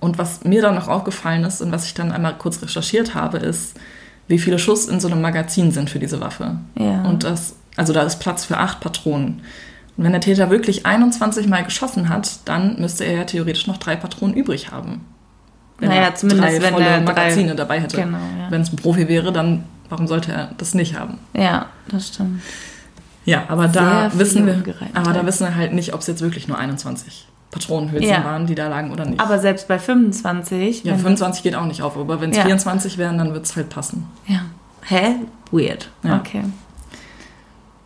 [0.00, 3.36] Und was mir dann noch aufgefallen ist und was ich dann einmal kurz recherchiert habe,
[3.36, 3.78] ist,
[4.26, 6.56] wie viele Schuss in so einem Magazin sind für diese Waffe.
[6.78, 7.02] Ja.
[7.02, 9.42] Und das, also da ist Platz für acht Patronen.
[9.98, 13.76] Und wenn der Täter wirklich 21 Mal geschossen hat, dann müsste er ja theoretisch noch
[13.76, 15.04] drei Patronen übrig haben.
[15.78, 17.98] Wenn naja, zumindest drei wenn volle er Magazine drei, dabei hätte.
[17.98, 18.50] Genau, ja.
[18.50, 21.18] Wenn es ein Profi wäre, dann warum sollte er das nicht haben?
[21.34, 22.42] Ja, das stimmt.
[23.24, 24.62] Ja, aber da wissen wir,
[24.94, 28.24] aber da wissen wir halt nicht, ob es jetzt wirklich nur 21 Patronenhülsen ja.
[28.24, 29.20] waren, die da lagen oder nicht.
[29.20, 30.84] Aber selbst bei 25.
[30.84, 32.44] Ja, 25 geht auch nicht auf, aber wenn es ja.
[32.44, 34.06] 24 wären, dann wird es halt passen.
[34.26, 34.42] Ja.
[34.82, 35.16] Hä?
[35.50, 35.90] Weird.
[36.04, 36.18] Ja.
[36.18, 36.44] Okay.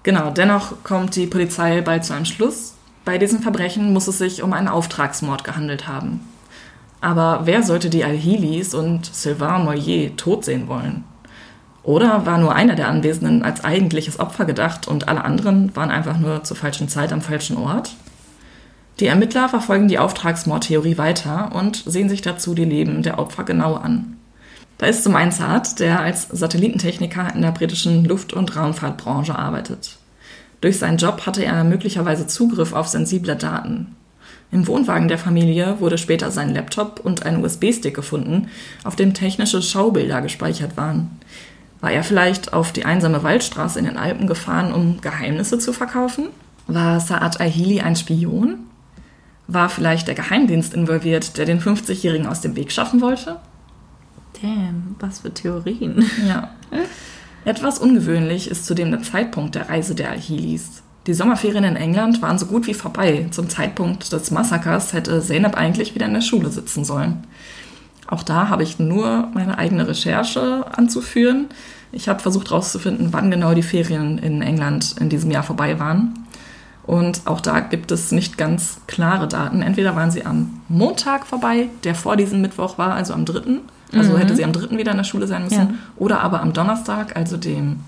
[0.03, 2.75] Genau, dennoch kommt die Polizei bald zu einem Schluss.
[3.05, 6.21] Bei diesem Verbrechen muss es sich um einen Auftragsmord gehandelt haben.
[7.01, 11.05] Aber wer sollte die Alhilis und Sylvain Mollier tot sehen wollen?
[11.83, 16.19] Oder war nur einer der Anwesenden als eigentliches Opfer gedacht und alle anderen waren einfach
[16.19, 17.95] nur zur falschen Zeit am falschen Ort?
[19.01, 23.77] Die Ermittler verfolgen die Auftragsmordtheorie weiter und sehen sich dazu die Leben der Opfer genau
[23.77, 24.19] an.
[24.77, 29.97] Da ist zum einen Saad, der als Satellitentechniker in der britischen Luft- und Raumfahrtbranche arbeitet.
[30.61, 33.97] Durch seinen Job hatte er möglicherweise Zugriff auf sensible Daten.
[34.53, 38.49] Im Wohnwagen der Familie wurde später sein Laptop und ein USB-Stick gefunden,
[38.85, 41.11] auf dem technische Schaubilder gespeichert waren.
[41.81, 46.29] War er vielleicht auf die einsame Waldstraße in den Alpen gefahren, um Geheimnisse zu verkaufen?
[46.67, 48.67] War Saad Ahili ein Spion?
[49.47, 53.37] War vielleicht der Geheimdienst involviert, der den 50-Jährigen aus dem Weg schaffen wollte?
[54.41, 56.09] Damn, was für Theorien.
[56.29, 56.51] Ja.
[57.45, 60.83] Etwas ungewöhnlich ist zudem der Zeitpunkt der Reise der Alhilis.
[61.07, 63.27] Die Sommerferien in England waren so gut wie vorbei.
[63.31, 67.25] Zum Zeitpunkt des Massakers hätte Zeynep eigentlich wieder in der Schule sitzen sollen.
[68.11, 71.47] Auch da habe ich nur meine eigene Recherche anzuführen.
[71.93, 76.27] Ich habe versucht herauszufinden, wann genau die Ferien in England in diesem Jahr vorbei waren.
[76.87, 79.63] Und auch da gibt es nicht ganz klare Daten.
[79.63, 83.61] Entweder waren sie am Montag vorbei, der vor diesem Mittwoch war, also am 3.,
[83.93, 84.19] also mhm.
[84.19, 84.77] hätte sie am 3.
[84.77, 85.75] wieder in der Schule sein müssen, ja.
[85.97, 87.81] oder aber am Donnerstag, also dem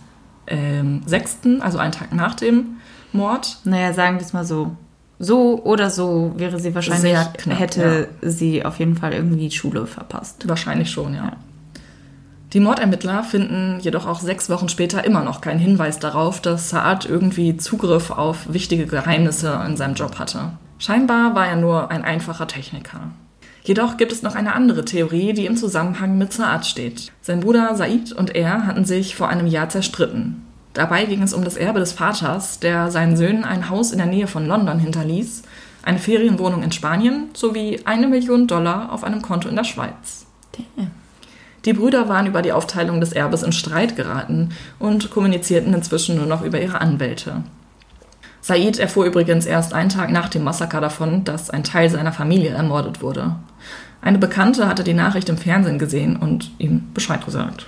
[0.47, 2.77] ähm, 6., also einen Tag nach dem
[3.13, 3.59] Mord.
[3.65, 4.77] Naja, sagen wir es mal so
[5.25, 8.29] so oder so wäre sie wahrscheinlich, knapp, hätte ja.
[8.29, 10.49] sie auf jeden Fall irgendwie Schule verpasst.
[10.49, 11.25] Wahrscheinlich schon, ja.
[11.25, 11.33] ja.
[12.53, 17.07] Die Mordermittler finden jedoch auch sechs Wochen später immer noch keinen Hinweis darauf, dass Saad
[17.07, 20.51] irgendwie Zugriff auf wichtige Geheimnisse in seinem Job hatte.
[20.79, 23.13] Scheinbar war er nur ein einfacher Techniker.
[23.63, 27.13] Jedoch gibt es noch eine andere Theorie, die im Zusammenhang mit Saad steht.
[27.21, 30.43] Sein Bruder Said und er hatten sich vor einem Jahr zerstritten.
[30.75, 34.07] Dabei ging es um das Erbe des Vaters, der seinen Söhnen ein Haus in der
[34.07, 35.43] Nähe von London hinterließ,
[35.83, 40.27] eine Ferienwohnung in Spanien sowie eine Million Dollar auf einem Konto in der Schweiz.
[40.53, 40.91] Damn.
[41.65, 46.27] Die Brüder waren über die Aufteilung des Erbes in Streit geraten und kommunizierten inzwischen nur
[46.27, 47.45] noch über ihre Anwälte.
[48.41, 52.51] Said erfuhr übrigens erst einen Tag nach dem Massaker davon, dass ein Teil seiner Familie
[52.51, 53.37] ermordet wurde.
[54.01, 57.67] Eine Bekannte hatte die Nachricht im Fernsehen gesehen und ihm Bescheid gesagt.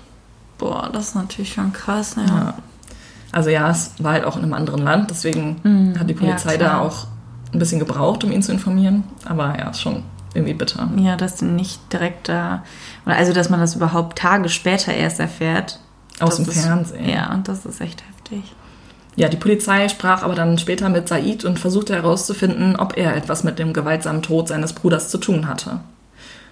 [0.58, 2.26] Boah, das ist natürlich schon krass, ja.
[2.26, 2.54] ja.
[3.34, 6.52] Also ja, es war halt auch in einem anderen Land, deswegen mhm, hat die Polizei
[6.52, 7.08] ja, da auch
[7.52, 9.02] ein bisschen gebraucht, um ihn zu informieren.
[9.24, 10.88] Aber ja, ist schon irgendwie bitter.
[10.96, 12.62] Ja, dass nicht direkt da,
[13.04, 15.80] oder also dass man das überhaupt Tage später erst erfährt.
[16.20, 17.08] Aus dem ist, Fernsehen.
[17.08, 18.54] Ja, und das ist echt heftig.
[19.16, 23.42] Ja, die Polizei sprach aber dann später mit Said und versuchte herauszufinden, ob er etwas
[23.42, 25.80] mit dem gewaltsamen Tod seines Bruders zu tun hatte.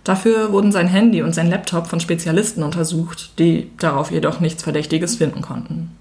[0.03, 5.15] Dafür wurden sein Handy und sein Laptop von Spezialisten untersucht, die darauf jedoch nichts Verdächtiges
[5.15, 5.97] finden konnten.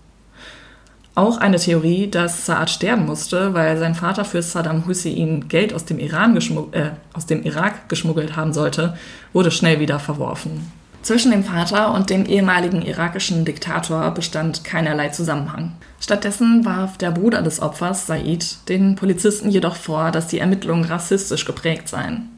[1.13, 5.83] Auch eine Theorie, dass Saad sterben musste, weil sein Vater für Saddam Hussein Geld aus
[5.83, 6.37] dem, Iran
[6.71, 8.97] äh, aus dem Irak geschmuggelt haben sollte,
[9.33, 10.71] wurde schnell wieder verworfen.
[11.01, 15.73] Zwischen dem Vater und dem ehemaligen irakischen Diktator bestand keinerlei Zusammenhang.
[15.99, 21.43] Stattdessen warf der Bruder des Opfers, Said, den Polizisten jedoch vor, dass die Ermittlungen rassistisch
[21.43, 22.29] geprägt seien.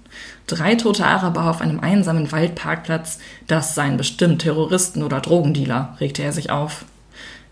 [0.48, 6.32] Drei tote Araber auf einem einsamen Waldparkplatz, das seien bestimmt Terroristen oder Drogendealer, regte er
[6.32, 6.86] sich auf.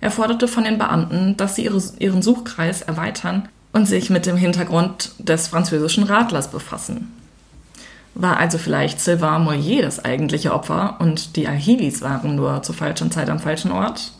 [0.02, 4.36] Er forderte von den Beamten, dass sie ihre, ihren Suchkreis erweitern und sich mit dem
[4.36, 7.14] Hintergrund des französischen Radlers befassen.
[8.16, 13.12] War also vielleicht Sylvain Moyer das eigentliche Opfer und die Ahilis waren nur zur falschen
[13.12, 14.12] Zeit am falschen Ort?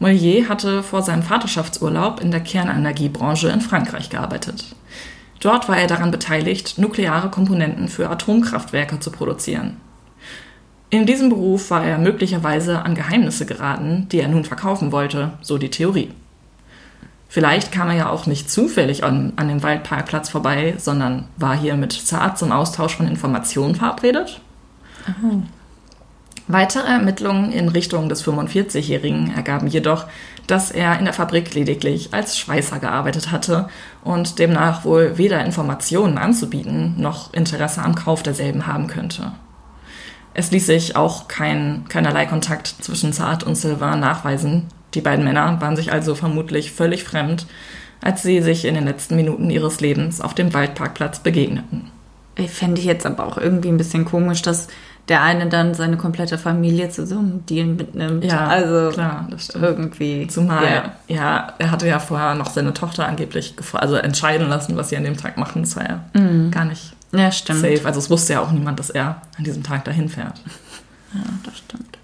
[0.00, 4.74] Moyer hatte vor seinem Vaterschaftsurlaub in der Kernenergiebranche in Frankreich gearbeitet.
[5.38, 9.76] Dort war er daran beteiligt, nukleare Komponenten für Atomkraftwerke zu produzieren.
[10.92, 15.56] In diesem Beruf war er möglicherweise an Geheimnisse geraten, die er nun verkaufen wollte, so
[15.56, 16.10] die Theorie.
[17.30, 21.76] Vielleicht kam er ja auch nicht zufällig an, an dem Waldparkplatz vorbei, sondern war hier
[21.76, 24.42] mit Saad zum Austausch von Informationen verabredet.
[25.06, 25.40] Aha.
[26.46, 30.04] Weitere Ermittlungen in Richtung des 45-Jährigen ergaben jedoch,
[30.46, 33.70] dass er in der Fabrik lediglich als Schweißer gearbeitet hatte
[34.04, 39.32] und demnach wohl weder Informationen anzubieten noch Interesse am Kauf derselben haben könnte.
[40.34, 45.60] Es ließ sich auch kein, keinerlei Kontakt zwischen Saad und Sylvain nachweisen, die beiden Männer
[45.60, 47.46] waren sich also vermutlich völlig fremd,
[48.00, 51.90] als sie sich in den letzten Minuten ihres Lebens auf dem Waldparkplatz begegneten.
[52.36, 54.68] Ich fände ich jetzt aber auch irgendwie ein bisschen komisch, dass
[55.08, 58.24] der eine dann seine komplette Familie zu so einem Deal mitnimmt.
[58.24, 59.64] Ja, also klar, das stimmt.
[59.64, 60.26] Irgendwie.
[60.28, 60.92] Zumal, ja.
[61.08, 61.54] ja.
[61.58, 65.16] er hatte ja vorher noch seine Tochter angeblich also entscheiden lassen, was sie an dem
[65.16, 65.62] Tag machen.
[65.62, 66.50] Das war ja mhm.
[66.50, 67.60] gar nicht ja, stimmt.
[67.60, 67.82] safe.
[67.84, 70.40] Also es wusste ja auch niemand, dass er an diesem Tag dahin fährt.
[71.14, 71.98] Ja, das stimmt.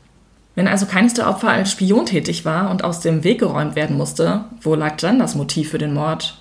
[0.55, 3.97] Wenn also keines der Opfer als Spion tätig war und aus dem Weg geräumt werden
[3.97, 6.37] musste, wo lag dann das Motiv für den Mord?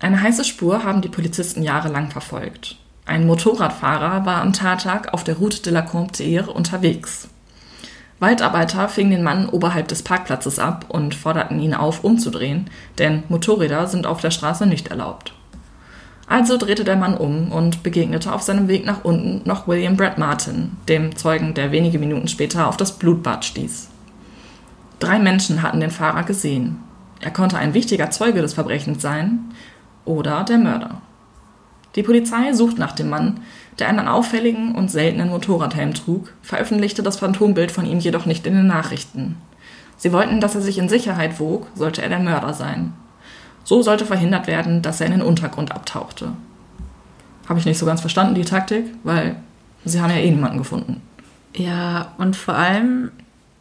[0.00, 2.76] Eine heiße Spur haben die Polizisten jahrelang verfolgt.
[3.06, 7.28] Ein Motorradfahrer war am Tattag auf der Route de la Comptire unterwegs.
[8.20, 13.86] Waldarbeiter fingen den Mann oberhalb des Parkplatzes ab und forderten ihn auf, umzudrehen, denn Motorräder
[13.86, 15.34] sind auf der Straße nicht erlaubt.
[16.26, 20.18] Also drehte der Mann um und begegnete auf seinem Weg nach unten noch William Brad
[20.18, 23.88] Martin, dem Zeugen, der wenige Minuten später auf das Blutbad stieß.
[25.00, 26.78] Drei Menschen hatten den Fahrer gesehen.
[27.20, 29.40] Er konnte ein wichtiger Zeuge des Verbrechens sein
[30.04, 31.02] oder der Mörder.
[31.94, 33.40] Die Polizei sucht nach dem Mann,
[33.78, 38.54] der einen auffälligen und seltenen Motorradhelm trug, veröffentlichte das Phantombild von ihm jedoch nicht in
[38.54, 39.36] den Nachrichten.
[39.96, 42.94] Sie wollten, dass er sich in Sicherheit wog, sollte er der Mörder sein.
[43.64, 46.32] So sollte verhindert werden, dass er in den Untergrund abtauchte.
[47.48, 49.36] Habe ich nicht so ganz verstanden, die Taktik, weil
[49.84, 51.02] sie haben ja eh niemanden gefunden.
[51.56, 53.10] Ja, und vor allem,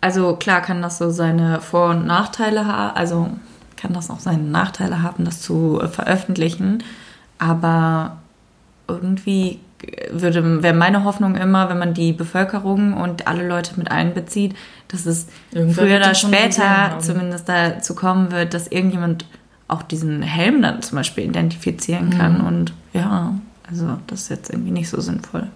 [0.02, 3.30] also klar kann das so seine Vor- und Nachteile haben, also
[3.78, 6.84] kann das auch seine Nachteile haben, das zu äh, veröffentlichen,
[7.38, 8.18] aber
[8.88, 9.60] irgendwie
[10.12, 14.56] würde, wäre meine Hoffnung immer, wenn man die Bevölkerung und alle Leute mit einbezieht,
[14.88, 19.26] dass es Irgendwann früher oder später zumindest dazu kommen wird, dass irgendjemand
[19.68, 22.40] auch diesen Helm dann zum Beispiel identifizieren kann.
[22.40, 22.48] Mhm.
[22.48, 23.34] Und ja,
[23.68, 25.48] also das ist jetzt irgendwie nicht so sinnvoll.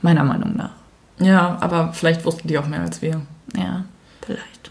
[0.00, 0.70] Meiner Meinung nach.
[1.18, 3.22] Ja, aber vielleicht wussten die auch mehr als wir.
[3.56, 3.84] Ja,
[4.24, 4.70] vielleicht.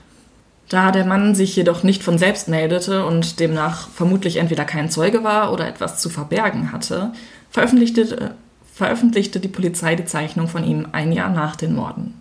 [0.69, 5.23] Da der Mann sich jedoch nicht von selbst meldete und demnach vermutlich entweder kein Zeuge
[5.23, 7.12] war oder etwas zu verbergen hatte,
[7.49, 8.36] veröffentlichte,
[8.73, 12.13] veröffentlichte die Polizei die Zeichnung von ihm ein Jahr nach den Morden.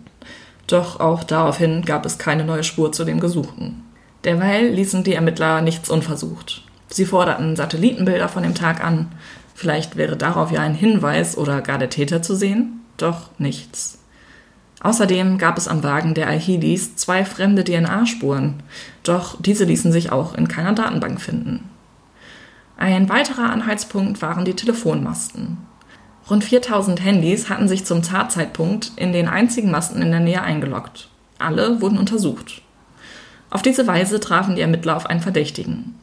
[0.67, 3.83] Doch auch daraufhin gab es keine neue Spur zu dem Gesuchten.
[4.23, 6.63] Derweil ließen die Ermittler nichts unversucht.
[6.89, 9.11] Sie forderten Satellitenbilder von dem Tag an.
[9.55, 13.99] Vielleicht wäre darauf ja ein Hinweis oder gar der Täter zu sehen, doch nichts.
[14.81, 18.63] Außerdem gab es am Wagen der Alhidis zwei fremde DNA-Spuren,
[19.03, 21.69] doch diese ließen sich auch in keiner Datenbank finden.
[22.77, 25.57] Ein weiterer Anhaltspunkt waren die Telefonmasten.
[26.29, 31.09] Rund 4000 Handys hatten sich zum Tatzeitpunkt in den einzigen Masten in der Nähe eingeloggt.
[31.37, 32.63] Alle wurden untersucht.
[33.51, 35.95] Auf diese Weise trafen die Ermittler auf einen Verdächtigen.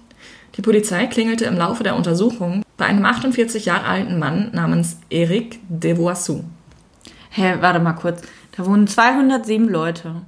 [0.57, 5.59] Die Polizei klingelte im Laufe der Untersuchung bei einem 48 Jahre alten Mann namens Eric
[5.69, 6.45] Devoissou.
[7.31, 8.23] Hä, hey, warte mal kurz.
[8.57, 10.23] Da wohnen 207 Leute.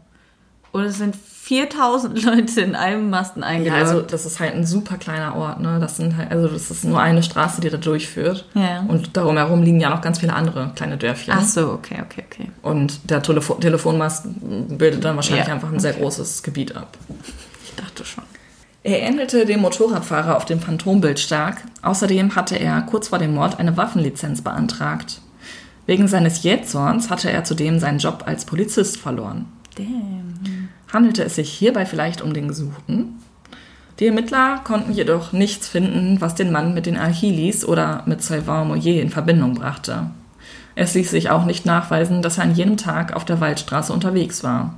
[0.72, 1.14] Und es sind
[1.50, 3.76] 4000 Leute in einem Masten eingeloggt.
[3.76, 5.78] Ja, also das ist halt ein super kleiner Ort, ne?
[5.80, 8.46] Das sind halt, also das ist nur eine Straße, die da durchführt.
[8.54, 8.84] Ja.
[8.86, 11.34] Und darum herum liegen ja noch ganz viele andere kleine Dörfchen.
[11.36, 12.50] Ach so, okay, okay, okay.
[12.62, 14.26] Und der Telefo Telefonmast
[14.78, 15.82] bildet dann wahrscheinlich ja, einfach ein okay.
[15.82, 16.96] sehr großes Gebiet ab.
[17.64, 18.22] Ich dachte schon.
[18.84, 21.62] Er ähnelte dem Motorradfahrer auf dem Phantombild stark.
[21.82, 25.20] Außerdem hatte er kurz vor dem Mord eine Waffenlizenz beantragt.
[25.86, 29.46] Wegen seines Jähzorns hatte er zudem seinen Job als Polizist verloren.
[29.76, 30.68] Damn.
[30.92, 33.20] Handelte es sich hierbei vielleicht um den Gesuchten?
[34.00, 38.66] Die Ermittler konnten jedoch nichts finden, was den Mann mit den Achilis oder mit Sylvain
[38.66, 40.10] Moyer in Verbindung brachte.
[40.74, 44.42] Es ließ sich auch nicht nachweisen, dass er an jenem Tag auf der Waldstraße unterwegs
[44.42, 44.74] war.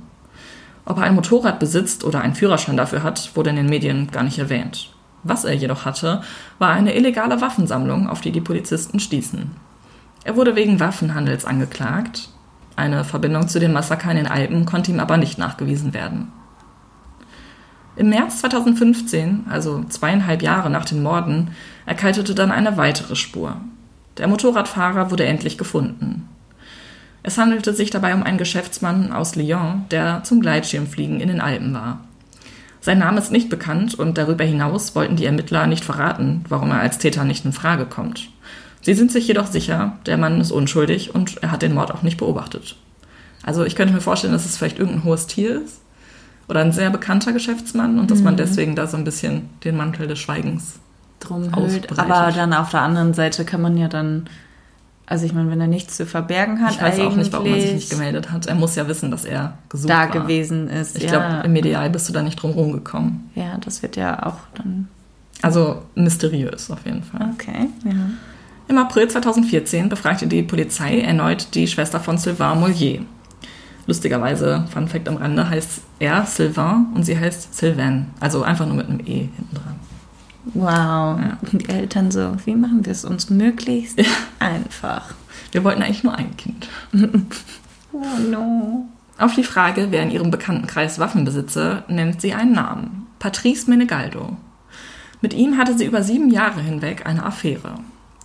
[0.85, 4.23] Ob er ein Motorrad besitzt oder einen Führerschein dafür hat, wurde in den Medien gar
[4.23, 4.93] nicht erwähnt.
[5.23, 6.21] Was er jedoch hatte,
[6.59, 9.51] war eine illegale Waffensammlung, auf die die Polizisten stießen.
[10.25, 12.29] Er wurde wegen Waffenhandels angeklagt,
[12.75, 16.31] eine Verbindung zu den Massakern in den Alpen konnte ihm aber nicht nachgewiesen werden.
[17.95, 21.51] Im März 2015, also zweieinhalb Jahre nach den Morden,
[21.85, 23.57] erkaltete dann eine weitere Spur.
[24.17, 26.27] Der Motorradfahrer wurde endlich gefunden.
[27.21, 31.73] Es handelte sich dabei um einen Geschäftsmann aus Lyon, der zum Gleitschirmfliegen in den Alpen
[31.73, 32.01] war.
[32.81, 36.81] Sein Name ist nicht bekannt und darüber hinaus wollten die Ermittler nicht verraten, warum er
[36.81, 38.29] als Täter nicht in Frage kommt.
[38.83, 42.03] Sie sind sich jedoch sicher, der Mann ist unschuldig und er hat den Mord auch
[42.03, 42.75] nicht beobachtet.
[43.41, 45.81] Also ich könnte mir vorstellen, dass es vielleicht irgendein hohes Tier ist
[46.47, 50.07] oder ein sehr bekannter Geschäftsmann und dass man deswegen da so ein bisschen den Mantel
[50.07, 50.79] des Schweigens
[51.19, 51.97] drum hüllt.
[51.97, 54.27] Aber dann auf der anderen Seite kann man ja dann,
[55.05, 57.61] also ich meine, wenn er nichts zu verbergen hat, Ich weiß auch nicht, warum er
[57.61, 58.45] sich nicht gemeldet hat.
[58.45, 60.07] Er muss ja wissen, dass er gesucht da war.
[60.09, 60.97] gewesen ist.
[60.97, 61.09] Ich ja.
[61.09, 63.29] glaube, im Ideal bist du da nicht drum rumgekommen.
[63.35, 64.89] ja, das wird ja auch dann.
[65.41, 67.29] Also mysteriös auf jeden Fall.
[67.33, 67.91] Okay, ja.
[68.67, 73.01] Im April 2014 befragte die Polizei erneut die Schwester von Sylvain Mollier.
[73.85, 78.07] Lustigerweise, Fun Fact am Rande, heißt er Sylvain und sie heißt Sylvain.
[78.19, 79.75] Also einfach nur mit einem E hinten dran.
[80.45, 81.19] Wow.
[81.19, 81.37] Ja.
[81.51, 84.05] Die Eltern so, wie machen wir es uns möglichst Ja.
[84.39, 85.13] einfach?
[85.51, 86.67] Wir wollten eigentlich nur ein Kind.
[87.95, 88.89] Oh no.
[89.19, 93.05] Auf die Frage, wer in ihrem Bekanntenkreis Waffen besitze, nennt sie einen Namen.
[93.19, 94.35] Patrice Menegaldo.
[95.21, 97.75] Mit ihm hatte sie über sieben Jahre hinweg eine Affäre.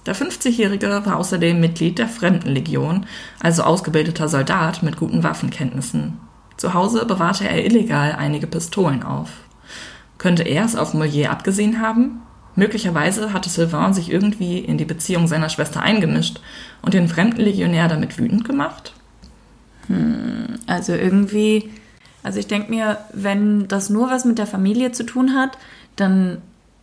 [0.09, 3.05] Der 50-Jährige war außerdem Mitglied der Fremdenlegion,
[3.40, 6.18] also ausgebildeter Soldat mit guten Waffenkenntnissen.
[6.57, 9.29] Zu Hause bewahrte er illegal einige Pistolen auf.
[10.16, 12.23] Könnte er es auf Mollier abgesehen haben?
[12.57, 16.40] Möglicherweise hatte Sylvain sich irgendwie in die Beziehung seiner Schwester eingemischt
[16.81, 18.94] und den Fremdenlegionär damit wütend gemacht?
[20.66, 21.68] Also irgendwie,
[22.23, 25.59] also ich denke mir, wenn das nur was mit der Familie zu tun hat,
[25.97, 26.38] dann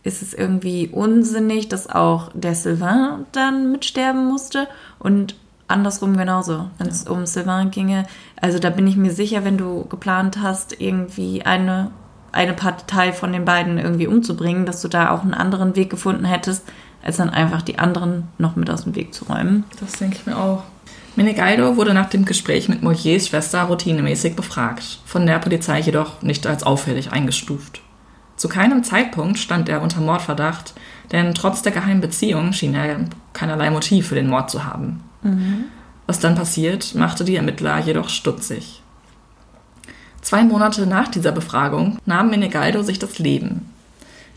[0.06, 5.34] ist es irgendwie unsinnig, dass auch der Sylvain dann mitsterben musste und
[5.68, 8.06] andersrum genauso, wenn es um Sylvain ginge.
[8.40, 11.90] Also da bin ich mir sicher, wenn du geplant hast, irgendwie eine,
[12.32, 16.24] eine Partei von den beiden irgendwie umzubringen, dass du da auch einen anderen Weg gefunden
[16.24, 16.62] hättest,
[17.02, 19.64] als dann einfach die anderen noch mit aus dem Weg zu räumen.
[19.80, 20.62] Das denke ich mir auch.
[21.16, 26.46] Menegaldo wurde nach dem Gespräch mit Molliers Schwester routinemäßig befragt, von der Polizei jedoch nicht
[26.46, 27.80] als auffällig eingestuft.
[28.36, 30.74] Zu keinem Zeitpunkt stand er unter Mordverdacht,
[31.12, 32.98] denn trotz der geheimen Beziehung schien er
[33.32, 35.02] keinerlei Motiv für den Mord zu haben.
[36.06, 38.82] Was dann passiert, machte die Ermittler jedoch stutzig.
[40.20, 43.72] Zwei Monate nach dieser Befragung nahm Menegaldo sich das Leben.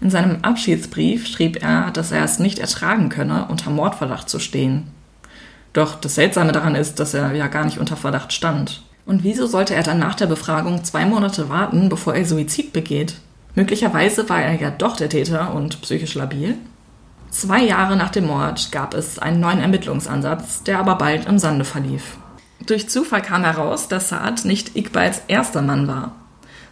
[0.02, 4.88] In seinem Abschiedsbrief schrieb er, dass er es nicht ertragen könne, unter Mordverdacht zu stehen.
[5.74, 8.84] Doch das Seltsame daran ist, dass er ja gar nicht unter Verdacht stand.
[9.06, 13.16] Und wieso sollte er dann nach der Befragung zwei Monate warten, bevor er Suizid begeht?
[13.56, 16.56] Möglicherweise war er ja doch der Täter und psychisch labil?
[17.30, 21.66] Zwei Jahre nach dem Mord gab es einen neuen Ermittlungsansatz, der aber bald im Sande
[21.66, 22.18] verlief.
[22.66, 26.14] Durch Zufall kam heraus, dass Saad nicht Iqbals erster Mann war.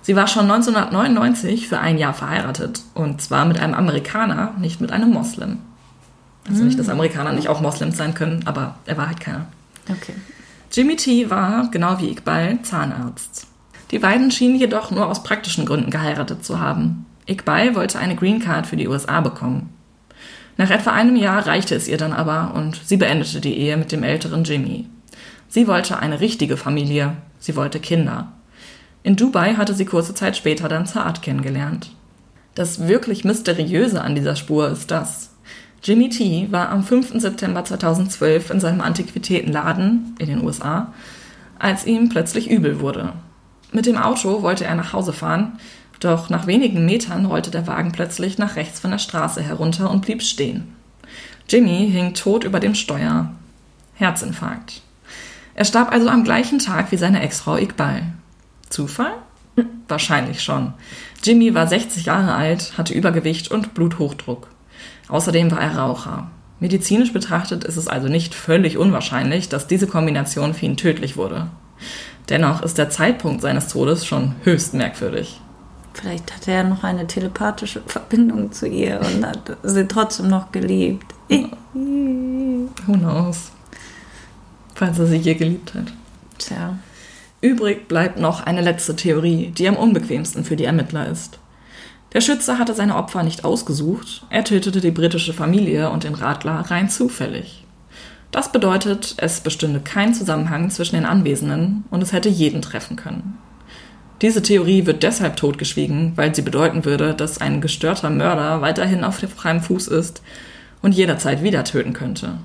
[0.02, 4.92] Sie war schon 1999 für ein Jahr verheiratet und zwar mit einem Amerikaner, nicht mit
[4.92, 5.60] einem Moslem.
[6.50, 9.48] Also nicht, dass Amerikaner nicht auch Moslems sein können, aber er war halt keiner.
[9.90, 10.14] Okay.
[10.72, 13.48] Jimmy T war, genau wie Iqbal, Zahnarzt.
[13.92, 17.06] Die beiden schienen jedoch nur aus praktischen Gründen geheiratet zu haben.
[17.28, 19.70] Iqbal wollte eine Green Card für die USA bekommen.
[20.58, 23.92] Nach etwa einem Jahr reichte es ihr dann aber und sie beendete die Ehe mit
[23.92, 24.88] dem älteren Jimmy.
[25.50, 28.34] Sie wollte eine richtige Familie, sie wollte Kinder.
[29.04, 31.92] In Dubai hatte sie kurze Zeit später dann Saad kennengelernt.
[32.56, 35.30] Das wirklich Mysteriöse an dieser Spur ist das.
[35.84, 37.22] Jimmy T war am 5.
[37.22, 40.92] September 2012 in seinem Antiquitätenladen in den USA,
[41.60, 43.14] als ihm plötzlich übel wurde.
[43.72, 45.60] Mit dem Auto wollte er nach Hause fahren,
[46.00, 50.02] doch nach wenigen Metern rollte der Wagen plötzlich nach rechts von der Straße herunter und
[50.02, 50.76] blieb stehen.
[51.50, 53.32] Jimmy hing tot über dem Steuer.
[53.96, 54.82] Herzinfarkt.
[55.56, 58.04] Er starb also am gleichen Tag wie seine Ex-Frau Iqbal.
[58.70, 59.14] Zufall?
[59.88, 60.74] Wahrscheinlich schon.
[61.24, 64.50] Jimmy war 60 Jahre alt, hatte Übergewicht und Bluthochdruck.
[65.08, 66.30] Außerdem war er Raucher.
[66.60, 71.48] Medizinisch betrachtet ist es also nicht völlig unwahrscheinlich, dass diese Kombination für ihn tödlich wurde.
[72.30, 75.40] Dennoch ist der Zeitpunkt seines Todes schon höchst merkwürdig.
[75.94, 81.16] Vielleicht hat er noch eine telepathische Verbindung zu ihr und hat sie trotzdem noch geliebt.
[81.30, 83.52] Who knows?
[84.76, 85.92] Falls er sie je geliebt hat.
[86.38, 86.78] Tja.
[87.42, 91.40] Übrig bleibt noch eine letzte Theorie, die am unbequemsten für die Ermittler ist.
[92.14, 96.62] Der Schütze hatte seine Opfer nicht ausgesucht, er tötete die britische Familie und den Radler
[96.70, 97.67] rein zufällig.
[98.38, 103.40] Das bedeutet, es bestünde kein Zusammenhang zwischen den Anwesenden und es hätte jeden treffen können.
[104.22, 109.16] Diese Theorie wird deshalb totgeschwiegen, weil sie bedeuten würde, dass ein gestörter Mörder weiterhin auf
[109.16, 110.22] freiem Fuß ist
[110.84, 112.38] und jederzeit wieder töten könnte.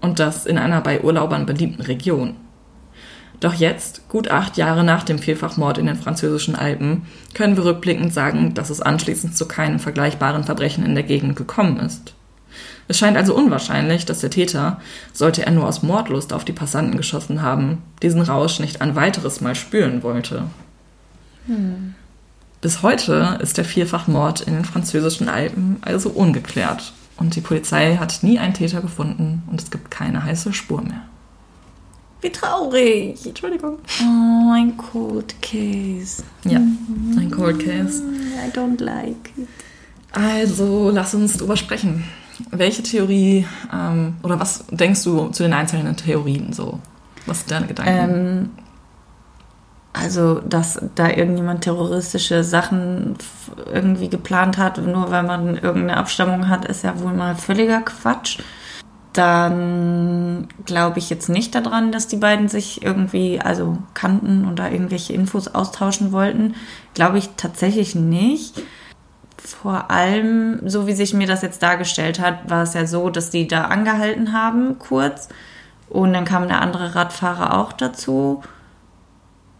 [0.00, 2.34] Und das in einer bei Urlaubern beliebten Region.
[3.38, 7.02] Doch jetzt, gut acht Jahre nach dem Vielfachmord in den französischen Alpen,
[7.34, 11.76] können wir rückblickend sagen, dass es anschließend zu keinem vergleichbaren Verbrechen in der Gegend gekommen
[11.76, 12.15] ist.
[12.88, 14.80] Es scheint also unwahrscheinlich, dass der Täter,
[15.12, 19.40] sollte er nur aus Mordlust auf die Passanten geschossen haben, diesen Rausch nicht ein weiteres
[19.40, 20.44] Mal spüren wollte.
[22.60, 26.92] Bis heute ist der Vierfachmord in den französischen Alpen also ungeklärt.
[27.16, 31.02] Und die Polizei hat nie einen Täter gefunden und es gibt keine heiße Spur mehr.
[32.20, 33.24] Wie traurig.
[33.26, 33.78] Entschuldigung.
[34.00, 36.22] Oh, ein Cold Case.
[36.44, 38.02] Ja, ein Cold Case.
[38.02, 39.48] I don't like it.
[40.12, 42.04] Also, lass uns drüber sprechen.
[42.50, 46.80] Welche Theorie ähm, oder was denkst du zu den einzelnen Theorien so?
[47.26, 47.92] Was sind deine Gedanken?
[47.92, 48.50] Ähm,
[49.92, 53.16] also, dass da irgendjemand terroristische Sachen
[53.72, 58.38] irgendwie geplant hat, nur weil man irgendeine Abstammung hat, ist ja wohl mal völliger Quatsch.
[59.14, 64.68] Dann glaube ich jetzt nicht daran, dass die beiden sich irgendwie also kannten und da
[64.68, 66.54] irgendwelche Infos austauschen wollten.
[66.92, 68.62] Glaube ich tatsächlich nicht.
[69.54, 73.30] Vor allem, so wie sich mir das jetzt dargestellt hat, war es ja so, dass
[73.30, 75.28] die da angehalten haben, kurz.
[75.88, 78.42] Und dann kam der andere Radfahrer auch dazu.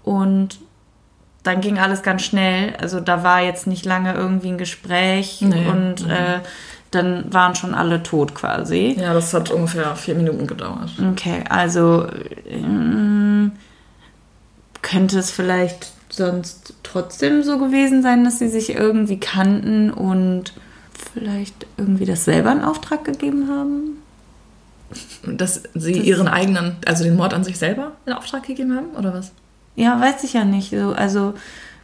[0.03, 0.59] Und
[1.45, 2.75] dann ging alles ganz schnell.
[2.81, 5.69] Also da war jetzt nicht lange irgendwie ein Gespräch Nee.
[5.69, 6.11] und Mhm.
[6.11, 6.39] äh,
[6.91, 8.97] dann waren schon alle tot quasi.
[8.99, 10.91] ja, das hat ungefähr vier Minuten gedauert.
[11.13, 12.07] Okay, also
[12.49, 13.53] ähm,
[14.83, 20.53] könnte es vielleicht sonst trotzdem so gewesen sein, dass sie sich irgendwie kannten und
[21.13, 24.03] vielleicht irgendwie das selber in Auftrag gegeben haben?
[25.27, 28.91] Dass sie Das- ihren eigenen, also den Mord an sich selber in Auftrag gegeben haben,
[28.97, 29.33] oder was?
[29.75, 30.71] Ja, weiß ich ja nicht.
[30.71, 31.35] So, also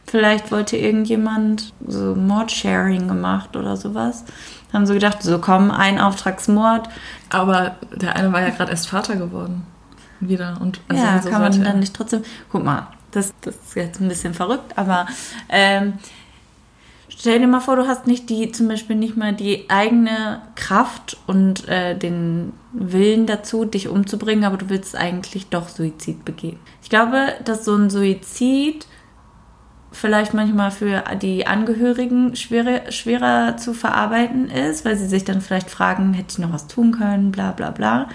[0.07, 4.23] vielleicht wollte irgendjemand so Mordsharing gemacht oder sowas.
[4.71, 6.89] Haben so gedacht, so komm, ein Auftragsmord.
[7.29, 9.63] Aber der eine war ja gerade erst Vater geworden.
[10.19, 10.57] Wieder.
[10.61, 12.23] Und also ja, kann man dann nicht trotzdem.
[12.51, 15.07] Guck mal, das, das ist jetzt ein bisschen verrückt, aber
[15.49, 15.93] ähm,
[17.07, 21.17] stell dir mal vor, du hast nicht die, zum Beispiel nicht mal die eigene Kraft
[21.27, 26.59] und äh, den Willen dazu, dich umzubringen, aber du willst eigentlich doch Suizid begehen.
[26.81, 28.87] Ich glaube, dass so ein Suizid
[29.91, 35.69] vielleicht manchmal für die Angehörigen schwerer, schwerer zu verarbeiten ist, weil sie sich dann vielleicht
[35.69, 38.09] fragen, hätte ich noch was tun können, bla bla bla.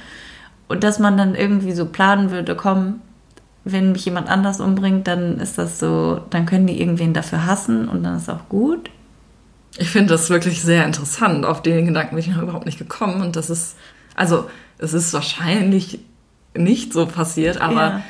[0.66, 3.00] Und dass man dann irgendwie so planen würde, komm,
[3.72, 7.88] wenn mich jemand anders umbringt, dann ist das so, dann können die irgendwen dafür hassen
[7.88, 8.90] und dann ist auch gut.
[9.76, 11.44] Ich finde das wirklich sehr interessant.
[11.44, 13.20] Auf den Gedanken bin ich noch überhaupt nicht gekommen.
[13.20, 13.76] Und das ist,
[14.14, 14.48] also,
[14.78, 16.00] es ist wahrscheinlich
[16.56, 18.02] nicht so passiert, aber Ja.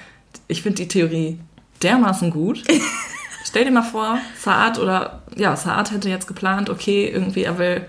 [0.46, 1.38] ich finde die Theorie
[1.82, 2.62] dermaßen gut.
[3.44, 7.86] Stell dir mal vor, Saad oder, ja, Saad hätte jetzt geplant, okay, irgendwie er will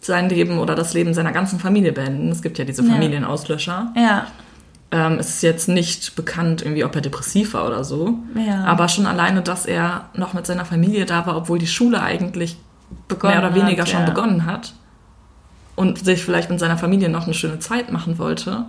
[0.00, 2.30] sein Leben oder das Leben seiner ganzen Familie beenden.
[2.30, 2.82] Es gibt ja diese.
[2.82, 3.92] Familienauslöscher.
[3.96, 4.26] Ja,
[4.92, 8.18] Ähm, es ist jetzt nicht bekannt, irgendwie, ob er depressiv war oder so.
[8.34, 8.64] Ja.
[8.64, 12.56] Aber schon alleine, dass er noch mit seiner Familie da war, obwohl die Schule eigentlich
[13.06, 14.06] Begonnen mehr oder weniger hat, schon ja.
[14.06, 14.74] begonnen hat
[15.76, 18.64] und sich vielleicht mit seiner Familie noch eine schöne Zeit machen wollte.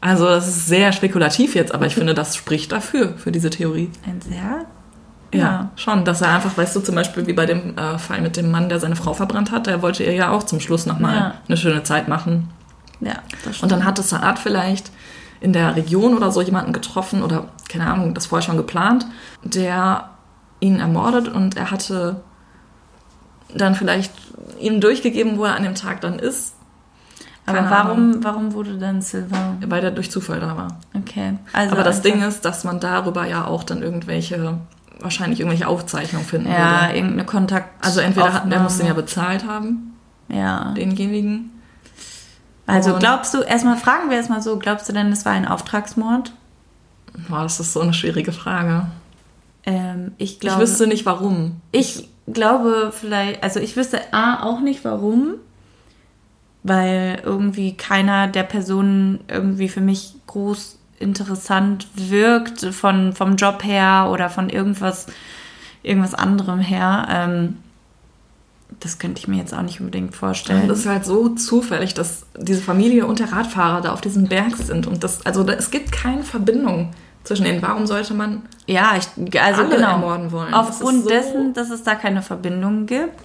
[0.00, 3.90] Also das ist sehr spekulativ jetzt, aber ich finde, das spricht dafür, für diese Theorie.
[4.06, 4.64] ein sehr.
[5.32, 5.70] Ja, Ja.
[5.76, 8.50] schon, dass er einfach, weißt du, zum Beispiel wie bei dem äh, Fall mit dem
[8.50, 11.34] Mann, der seine Frau verbrannt hat, der wollte ihr ja auch zum Schluss nochmal Ja.
[11.46, 12.48] eine schöne Zeit machen.
[13.00, 13.84] Ja, das Und dann stimmt.
[13.84, 14.90] hatte Saad vielleicht
[15.40, 19.06] in der Region oder so jemanden getroffen oder, keine Ahnung, das vorher schon geplant,
[19.42, 20.10] der
[20.60, 22.20] ihn ermordet und er hatte
[23.56, 24.12] dann vielleicht
[24.60, 26.54] ihm durchgegeben, wo er an dem Tag dann ist,
[27.46, 29.54] Aber warum, warum wurde dann Silver?
[29.66, 30.78] weil er durch Zufall da war.
[30.94, 31.38] Okay.
[31.54, 34.58] Also Aber das Ding ist, dass man darüber ja auch dann irgendwelche,
[35.00, 36.96] wahrscheinlich irgendwelche Aufzeichnungen finden Ja, würde.
[36.96, 37.84] irgendeine Kontakt.
[37.84, 39.96] Also entweder hat, er muss den ja bezahlt haben,
[40.28, 40.72] Ja.
[40.74, 41.50] denjenigen.
[42.66, 46.32] Also glaubst du, erstmal fragen wir erstmal so, glaubst du denn, es war ein Auftragsmord?
[47.28, 48.86] Boah, das ist so eine schwierige Frage.
[49.64, 50.62] Ähm, ich Ich glaube.
[50.62, 51.60] wüsste nicht warum.
[51.72, 55.34] Ich glaube vielleicht, also ich wüsste A auch nicht warum,
[56.62, 64.08] weil irgendwie keiner der Personen irgendwie für mich groß interessant wirkt von, vom Job her
[64.12, 65.06] oder von irgendwas,
[65.82, 67.06] irgendwas anderem her.
[67.10, 67.56] Ähm,
[68.80, 70.66] das könnte ich mir jetzt auch nicht unbedingt vorstellen.
[70.66, 74.56] Das ist halt so zufällig, dass diese Familie und der Radfahrer da auf diesem Berg
[74.56, 74.86] sind.
[74.86, 76.90] Und das, also da, es gibt keine Verbindung
[77.22, 77.60] zwischen denen.
[77.60, 78.42] Warum sollte man.
[78.66, 79.90] Ja, ich, also alle genau.
[79.90, 80.54] ermorden wollen.
[80.54, 83.20] Aufgrund so- dessen, dass es da keine Verbindung gibt,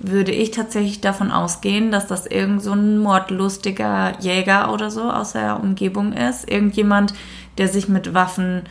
[0.00, 5.32] würde ich tatsächlich davon ausgehen, dass das irgend so ein mordlustiger Jäger oder so aus
[5.32, 6.50] der Umgebung ist.
[6.50, 7.14] Irgendjemand,
[7.58, 8.62] der sich mit Waffen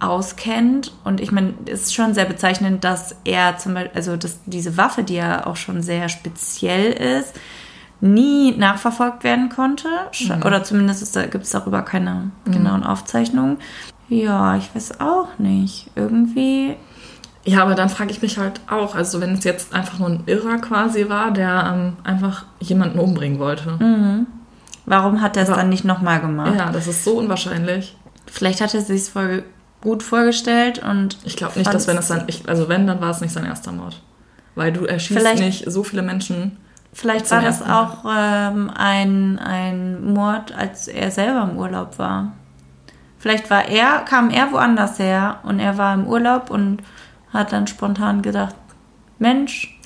[0.00, 0.92] auskennt.
[1.04, 4.76] Und ich meine, es ist schon sehr bezeichnend, dass er zum Beispiel, also dass diese
[4.76, 7.34] Waffe, die ja auch schon sehr speziell ist,
[8.00, 9.88] nie nachverfolgt werden konnte.
[10.20, 10.42] Mhm.
[10.44, 13.58] Oder zumindest da, gibt es darüber keine genauen Aufzeichnungen.
[14.08, 15.90] Ja, ich weiß auch nicht.
[15.94, 16.76] Irgendwie.
[17.44, 20.22] Ja, aber dann frage ich mich halt auch, also wenn es jetzt einfach nur ein
[20.26, 23.70] Irrer quasi war, der ähm, einfach jemanden umbringen wollte.
[23.82, 24.26] Mhm.
[24.86, 26.54] Warum hat er es dann nicht nochmal gemacht?
[26.56, 27.96] Ja, das ist so unwahrscheinlich.
[28.26, 29.44] Vielleicht hat er sich es voll
[29.80, 33.10] gut vorgestellt und Ich glaube nicht, dass wenn es dann, ich, also wenn, dann war
[33.10, 34.00] es nicht sein erster Mord.
[34.54, 36.56] Weil du erschießt Vielleicht- nicht so viele Menschen.
[36.92, 42.32] Vielleicht war das auch ähm, ein, ein Mord, als er selber im Urlaub war.
[43.18, 46.78] Vielleicht war er, kam er woanders her und er war im Urlaub und
[47.32, 48.54] hat dann spontan gedacht,
[49.18, 49.78] Mensch,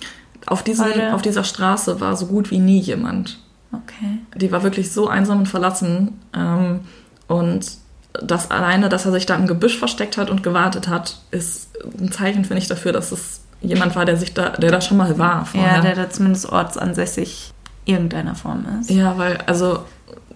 [0.47, 3.41] Auf, diesen, auf dieser Straße war so gut wie nie jemand.
[3.73, 4.21] okay.
[4.37, 6.21] Die war wirklich so einsam und verlassen.
[6.35, 6.81] Ähm,
[7.27, 7.67] und
[8.13, 12.13] das alleine, dass er sich da im Gebüsch versteckt hat und gewartet hat, ist ein
[12.13, 15.19] Zeichen, finde ich, dafür, dass es jemand war, der sich da, der da schon mal
[15.19, 15.77] war vorher.
[15.77, 17.53] Ja, der da zumindest ortsansässig
[17.85, 18.91] irgendeiner Form ist.
[18.91, 19.85] Ja, weil, also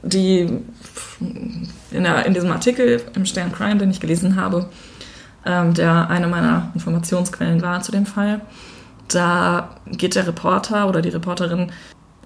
[0.03, 0.49] die
[1.20, 4.68] in, der, in diesem Artikel im Stern Crime, den ich gelesen habe,
[5.45, 8.41] ähm, der eine meiner Informationsquellen war zu dem Fall,
[9.09, 11.72] da geht der Reporter oder die Reporterin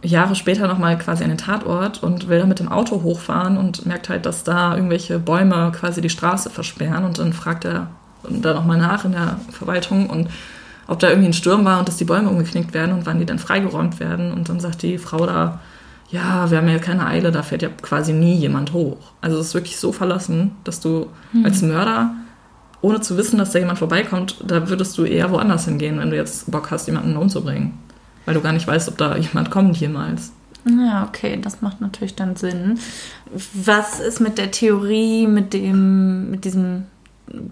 [0.03, 3.85] Jahre später nochmal quasi an den Tatort und will da mit dem Auto hochfahren und
[3.87, 7.89] merkt halt, dass da irgendwelche Bäume quasi die Straße versperren und dann fragt er
[8.29, 10.29] da nochmal nach in der Verwaltung und
[10.87, 13.27] ob da irgendwie ein Sturm war und dass die Bäume umgeknickt werden und wann die
[13.27, 15.61] dann freigeräumt werden und dann sagt die Frau da,
[16.11, 19.13] ja, wir haben ja keine Eile, da fährt ja quasi nie jemand hoch.
[19.21, 21.07] Also es ist wirklich so verlassen, dass du
[21.45, 22.15] als Mörder,
[22.81, 26.17] ohne zu wissen, dass da jemand vorbeikommt, da würdest du eher woanders hingehen, wenn du
[26.17, 27.79] jetzt Bock hast, jemanden umzubringen.
[28.27, 30.33] Weil du gar nicht weißt, ob da jemand kommt jemals.
[30.65, 32.79] Ja, okay, das macht natürlich dann Sinn.
[33.55, 36.85] Was ist mit der Theorie, mit dem, mit diesem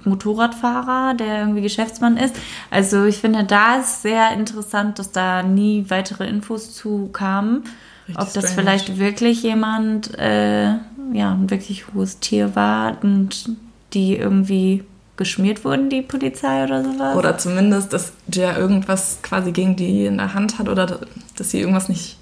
[0.04, 2.36] Motorradfahrer, der irgendwie Geschäftsmann ist?
[2.70, 7.64] Also ich finde, da ist sehr interessant, dass da nie weitere Infos zu kamen.
[8.08, 8.54] Richtig Ob das strange.
[8.54, 10.72] vielleicht wirklich jemand, äh,
[11.12, 13.50] ja, ein wirklich hohes Tier war und
[13.94, 14.84] die irgendwie
[15.18, 17.16] geschmiert wurden, die Polizei oder sowas.
[17.16, 21.00] Oder zumindest, dass der irgendwas quasi gegen die in der Hand hat oder
[21.36, 22.16] dass sie irgendwas nicht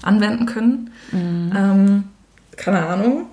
[0.00, 0.90] anwenden können.
[1.12, 2.04] Ähm,
[2.56, 3.26] keine Ahnung.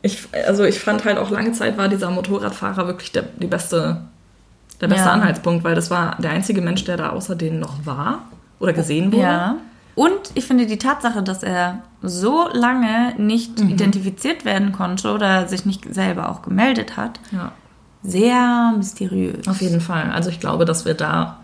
[0.00, 4.02] Ich, also ich fand halt auch lange Zeit war dieser Motorradfahrer wirklich der, die beste,
[4.80, 5.12] der beste Ja.
[5.12, 8.24] Anhaltspunkt, weil das war der einzige Mensch, der da außer denen noch war
[8.58, 9.22] oder gesehen wurde.
[9.22, 9.56] Ja.
[9.94, 13.68] Und ich finde die Tatsache, dass er so lange nicht Mhm.
[13.70, 17.52] identifiziert werden konnte oder sich nicht selber auch gemeldet hat, ja.
[18.02, 19.46] sehr mysteriös.
[19.46, 20.10] Auf jeden Fall.
[20.10, 21.38] Also ich glaube, dass wir da,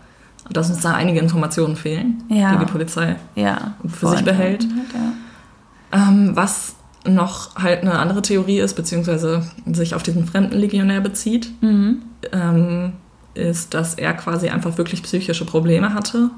[0.51, 2.53] dass uns da einige Informationen fehlen, Ja.
[2.53, 3.75] die die Polizei Ja.
[3.87, 4.63] für sich behält.
[4.63, 6.07] Ja.
[6.09, 6.75] Ähm, was
[7.05, 12.01] noch halt eine andere Theorie ist, beziehungsweise sich auf diesen fremden Legionär bezieht, Mhm.
[12.33, 12.93] ähm,
[13.35, 16.29] ist, dass er quasi einfach wirklich psychische Probleme hatte.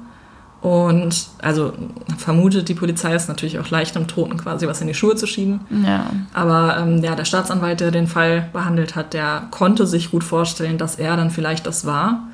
[0.62, 1.72] Und also
[2.18, 5.26] vermutet die Polizei ist natürlich auch leicht dem Toten quasi was in die Schuhe zu
[5.26, 5.60] schieben.
[5.84, 6.06] Ja.
[6.32, 10.78] Aber ähm, ja, der Staatsanwalt, der den Fall behandelt hat, der konnte sich gut vorstellen,
[10.78, 12.28] dass er dann vielleicht das war,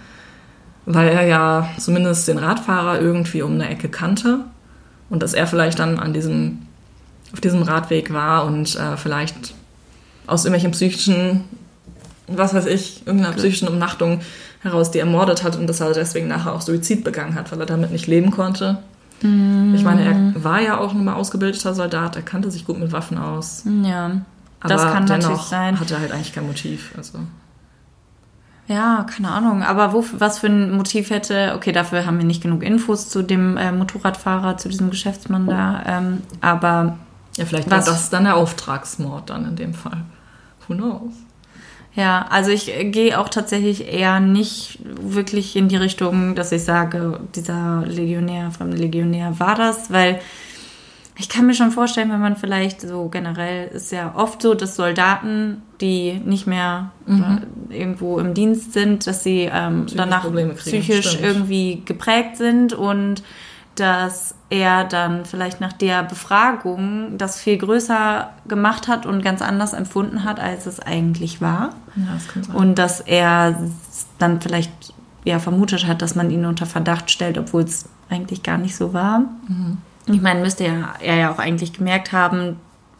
[0.84, 4.40] weil er ja zumindest den Radfahrer irgendwie um eine Ecke kannte
[5.08, 6.58] und dass er vielleicht dann an diesem,
[7.32, 9.54] auf diesem Radweg war und äh, vielleicht
[10.26, 11.44] aus irgendwelchen psychischen,
[12.26, 14.20] was weiß ich, irgendeiner psychischen Umnachtung
[14.62, 17.66] heraus die ermordet hat und dass er deswegen nachher auch Suizid begangen hat, weil er
[17.66, 18.78] damit nicht leben konnte.
[19.20, 22.92] Ich meine, er war ja auch nun mal ausgebildeter Soldat, er kannte sich gut mit
[22.92, 23.64] Waffen aus.
[23.82, 24.20] Ja.
[24.60, 25.78] Aber Das kann natürlich sein.
[25.80, 26.92] hat er halt eigentlich kein Motiv.
[26.96, 27.18] Also.
[28.68, 29.62] Ja, keine Ahnung.
[29.64, 33.22] Aber wo, was für ein Motiv hätte, okay, dafür haben wir nicht genug Infos zu
[33.22, 35.82] dem äh, Motorradfahrer, zu diesem Geschäftsmann da.
[35.86, 36.96] Ähm, aber
[37.36, 40.04] Ja, vielleicht war das dann der Auftragsmord dann in dem Fall.
[40.68, 41.12] Who knows?
[41.98, 46.62] Ja, also ich äh, gehe auch tatsächlich eher nicht wirklich in die Richtung, dass ich
[46.62, 50.20] sage, dieser Legionär, fremde Legionär war das, weil
[51.18, 54.76] ich kann mir schon vorstellen, wenn man vielleicht so generell ist ja oft so, dass
[54.76, 60.24] Soldaten, die nicht mehr äh, irgendwo im Dienst sind, dass sie ähm, danach
[60.54, 61.24] psychisch stimmt.
[61.24, 63.24] irgendwie geprägt sind und
[63.74, 69.74] dass er dann vielleicht nach der Befragung das viel größer gemacht hat und ganz anders
[69.74, 71.74] empfunden hat, als es eigentlich war.
[71.96, 72.56] Ja, das kann sein.
[72.56, 73.60] Und dass er
[74.18, 74.94] dann vielleicht
[75.24, 78.94] ja, vermutet hat, dass man ihn unter Verdacht stellt, obwohl es eigentlich gar nicht so
[78.94, 79.24] war.
[80.06, 82.56] Ich meine, müsste ja, er ja auch eigentlich gemerkt haben,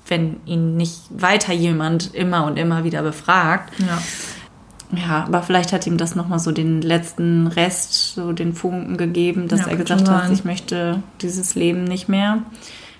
[0.06, 3.72] wenn ihn nicht weiter jemand immer und immer wieder befragt.
[3.78, 3.98] ja.
[4.92, 9.46] Ja, aber vielleicht hat ihm das nochmal so den letzten Rest, so den Funken gegeben,
[9.48, 12.38] dass Ja, er gesagt hat, ich möchte dieses Leben nicht mehr.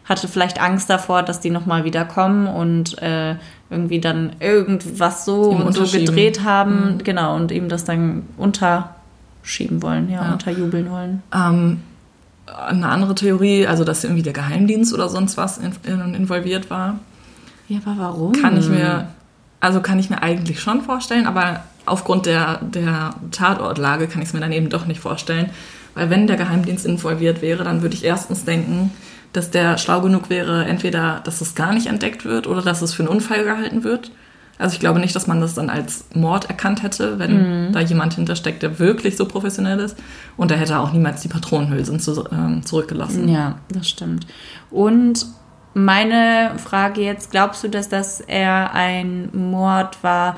[0.04, 3.36] Hatte vielleicht Angst davor, dass die nochmal wieder kommen und äh,
[3.70, 6.98] irgendwie dann irgendwas so Ihm und so gedreht haben.
[7.04, 8.24] Genau, und ihm das dann
[9.42, 10.32] unterschieben wollen, ja, Ja.
[10.32, 11.22] unterjubeln wollen.
[11.34, 11.82] Ähm,
[12.46, 16.98] eine andere Theorie, also dass irgendwie der Geheimdienst oder sonst was in, in, involviert war,
[17.68, 18.32] Ja, aber warum?
[18.32, 19.08] kann ich mir,
[19.60, 24.34] also kann ich mir eigentlich schon vorstellen, aber aufgrund der, der Tatortlage kann ich es
[24.34, 25.50] mir dann eben doch nicht vorstellen.
[25.94, 28.92] Weil wenn der Geheimdienst involviert wäre, dann würde ich erstens denken,
[29.32, 32.94] dass der schlau genug wäre, entweder, dass es gar nicht entdeckt wird oder dass es
[32.94, 34.10] für einen Unfall gehalten wird.
[34.58, 37.72] Also ich glaube nicht, dass man das dann als Mord erkannt hätte, wenn mhm.
[37.72, 39.96] da jemand hintersteckt, der wirklich so professionell ist.
[40.36, 43.28] Und er hätte auch niemals die Patronenhülsen zu, äh, zurückgelassen.
[43.28, 44.26] Ja, das stimmt.
[44.70, 45.26] Und
[45.74, 50.36] meine Frage jetzt, glaubst du, dass das eher ein Mord war,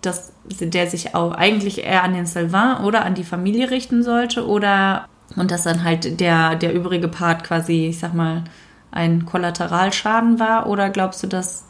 [0.00, 4.46] dass, der sich auch eigentlich eher an den Sylvain oder an die Familie richten sollte?
[4.46, 8.44] Oder und dass dann halt der, der übrige Part quasi, ich sag mal,
[8.90, 10.66] ein Kollateralschaden war?
[10.66, 11.64] Oder glaubst du, dass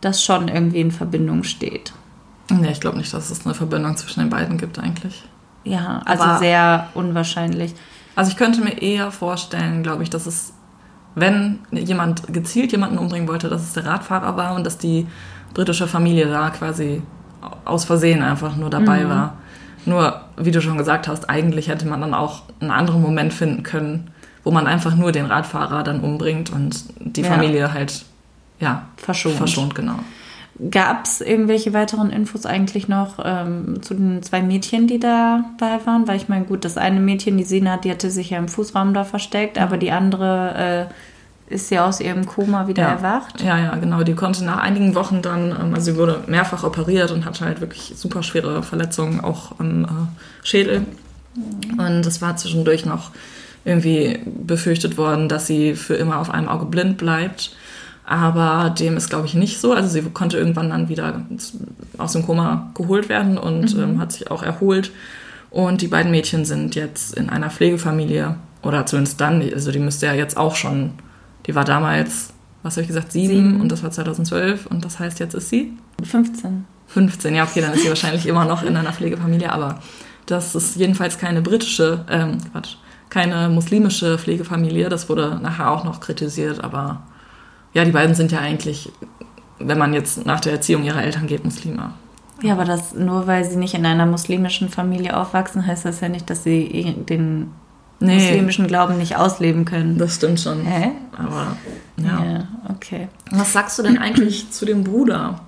[0.00, 1.92] das schon irgendwie in Verbindung steht?
[2.50, 5.24] Nee, ich glaube nicht, dass es eine Verbindung zwischen den beiden gibt eigentlich.
[5.64, 7.74] Ja, also Aber, sehr unwahrscheinlich.
[8.16, 10.54] Also ich könnte mir eher vorstellen, glaube ich, dass es,
[11.14, 15.06] wenn jemand gezielt jemanden umbringen wollte, dass es der Radfahrer war und dass die
[15.54, 17.02] britische Familie da quasi
[17.68, 19.10] aus Versehen einfach nur dabei mhm.
[19.10, 19.36] war.
[19.84, 23.62] Nur, wie du schon gesagt hast, eigentlich hätte man dann auch einen anderen Moment finden
[23.62, 24.10] können,
[24.44, 27.28] wo man einfach nur den Radfahrer dann umbringt und die ja.
[27.28, 28.04] Familie halt,
[28.60, 29.36] ja, verschont.
[29.36, 29.98] Verschont, genau.
[30.70, 36.08] Gab es irgendwelche weiteren Infos eigentlich noch ähm, zu den zwei Mädchen, die dabei waren?
[36.08, 38.92] Weil ich meine, gut, das eine Mädchen, die Sina, die hatte sich ja im Fußraum
[38.92, 40.94] da versteckt, aber die andere äh,
[41.48, 42.90] ist ja aus ihrem Koma wieder ja.
[42.90, 43.40] erwacht.
[43.42, 44.02] Ja, ja, genau.
[44.02, 47.60] Die konnte nach einigen Wochen dann, ähm, also sie wurde mehrfach operiert und hatte halt
[47.60, 50.80] wirklich super schwere Verletzungen, auch am äh, Schädel.
[51.34, 51.78] Mhm.
[51.78, 53.10] Und es war zwischendurch noch
[53.64, 57.56] irgendwie befürchtet worden, dass sie für immer auf einem Auge blind bleibt.
[58.04, 59.72] Aber dem ist, glaube ich, nicht so.
[59.72, 61.22] Also sie konnte irgendwann dann wieder
[61.98, 63.82] aus dem Koma geholt werden und mhm.
[63.82, 64.90] ähm, hat sich auch erholt.
[65.50, 70.06] Und die beiden Mädchen sind jetzt in einer Pflegefamilie oder zumindest dann, also die müsste
[70.06, 70.92] ja jetzt auch schon,
[71.48, 75.00] die war damals, was habe ich gesagt, sieben, sieben, und das war 2012 und das
[75.00, 75.72] heißt, jetzt ist sie?
[76.04, 76.66] 15.
[76.88, 79.80] 15, ja, okay, dann ist sie wahrscheinlich immer noch in einer Pflegefamilie, aber
[80.26, 82.76] das ist jedenfalls keine britische, ähm, Quatsch,
[83.08, 84.90] keine muslimische Pflegefamilie.
[84.90, 87.02] Das wurde nachher auch noch kritisiert, aber
[87.72, 88.92] ja, die beiden sind ja eigentlich,
[89.58, 91.92] wenn man jetzt nach der Erziehung ihrer Eltern geht, Muslime.
[92.42, 96.10] Ja, aber das nur weil sie nicht in einer muslimischen Familie aufwachsen, heißt das ja
[96.10, 97.52] nicht, dass sie den
[98.00, 98.14] nee.
[98.14, 99.98] muslimischen Glauben nicht ausleben können.
[99.98, 100.64] Das stimmt schon.
[100.64, 100.92] Hä?
[101.16, 101.56] Aber
[101.96, 102.24] ja.
[102.24, 103.08] ja okay.
[103.30, 105.40] Was sagst du denn eigentlich zu dem Bruder,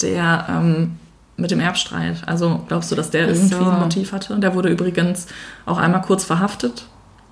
[0.00, 0.98] der ähm,
[1.36, 2.22] mit dem Erbstreit?
[2.26, 3.64] Also glaubst du, dass der irgendwie so.
[3.64, 4.38] ein Motiv hatte?
[4.38, 5.26] Der wurde übrigens
[5.66, 6.86] auch einmal kurz verhaftet,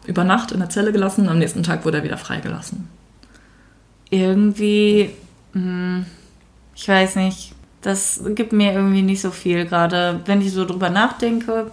[0.07, 2.89] über Nacht in der Zelle gelassen, am nächsten Tag wurde er wieder freigelassen
[4.11, 5.11] irgendwie,
[5.53, 6.05] hm,
[6.75, 9.65] ich weiß nicht, das gibt mir irgendwie nicht so viel.
[9.65, 11.71] Gerade wenn ich so drüber nachdenke,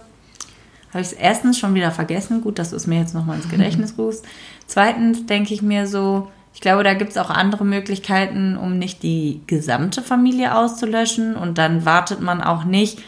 [0.90, 2.40] habe ich es erstens schon wieder vergessen.
[2.40, 4.24] Gut, dass du es mir jetzt nochmal ins Gedächtnis rufst.
[4.66, 9.02] Zweitens denke ich mir so, ich glaube, da gibt es auch andere Möglichkeiten, um nicht
[9.02, 11.36] die gesamte Familie auszulöschen.
[11.36, 13.00] Und dann wartet man auch nicht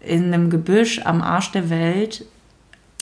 [0.00, 2.26] in einem Gebüsch am Arsch der Welt.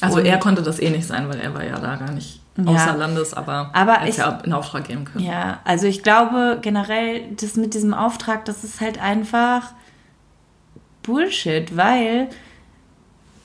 [0.01, 2.87] Also er konnte das eh nicht sein, weil er war ja da gar nicht außer
[2.87, 2.95] ja.
[2.95, 5.25] Landes, aber, aber hätte ich, ja in Auftrag geben können.
[5.25, 9.73] Ja, also ich glaube generell, das mit diesem Auftrag, das ist halt einfach
[11.03, 12.29] Bullshit, weil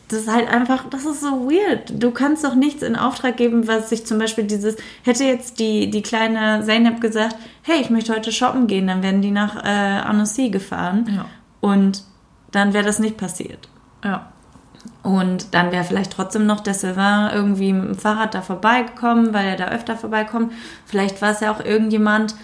[0.07, 1.91] das ist halt einfach, das ist so weird.
[2.01, 5.89] Du kannst doch nichts in Auftrag geben, was sich zum Beispiel dieses, hätte jetzt die,
[5.89, 9.67] die kleine Zeynep gesagt, hey, ich möchte heute shoppen gehen, dann wären die nach äh,
[9.67, 11.09] Annecy gefahren.
[11.13, 11.25] Ja.
[11.59, 12.03] Und
[12.51, 13.67] dann wäre das nicht passiert.
[14.03, 14.31] Ja.
[15.03, 19.47] Und dann wäre vielleicht trotzdem noch der Sylvain irgendwie mit dem Fahrrad da vorbeigekommen, weil
[19.47, 20.53] er da öfter vorbeikommt.
[20.85, 22.35] Vielleicht war es ja auch irgendjemand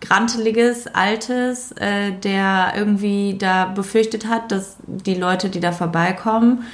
[0.00, 6.64] Granteliges, Altes, äh, der irgendwie da befürchtet hat, dass die Leute, die da vorbeikommen,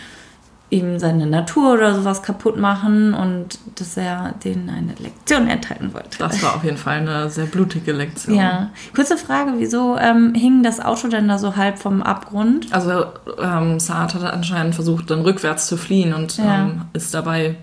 [0.71, 6.19] ihm seine Natur oder sowas kaputt machen und dass er denen eine Lektion erteilen wollte.
[6.19, 8.35] Das war auf jeden Fall eine sehr blutige Lektion.
[8.37, 8.71] Ja.
[8.95, 12.67] Kurze Frage, wieso ähm, hing das Auto denn da so halb vom Abgrund?
[12.71, 13.07] Also
[13.41, 16.65] ähm, Saad hat anscheinend versucht, dann rückwärts zu fliehen und ja.
[16.65, 17.57] ähm, ist dabei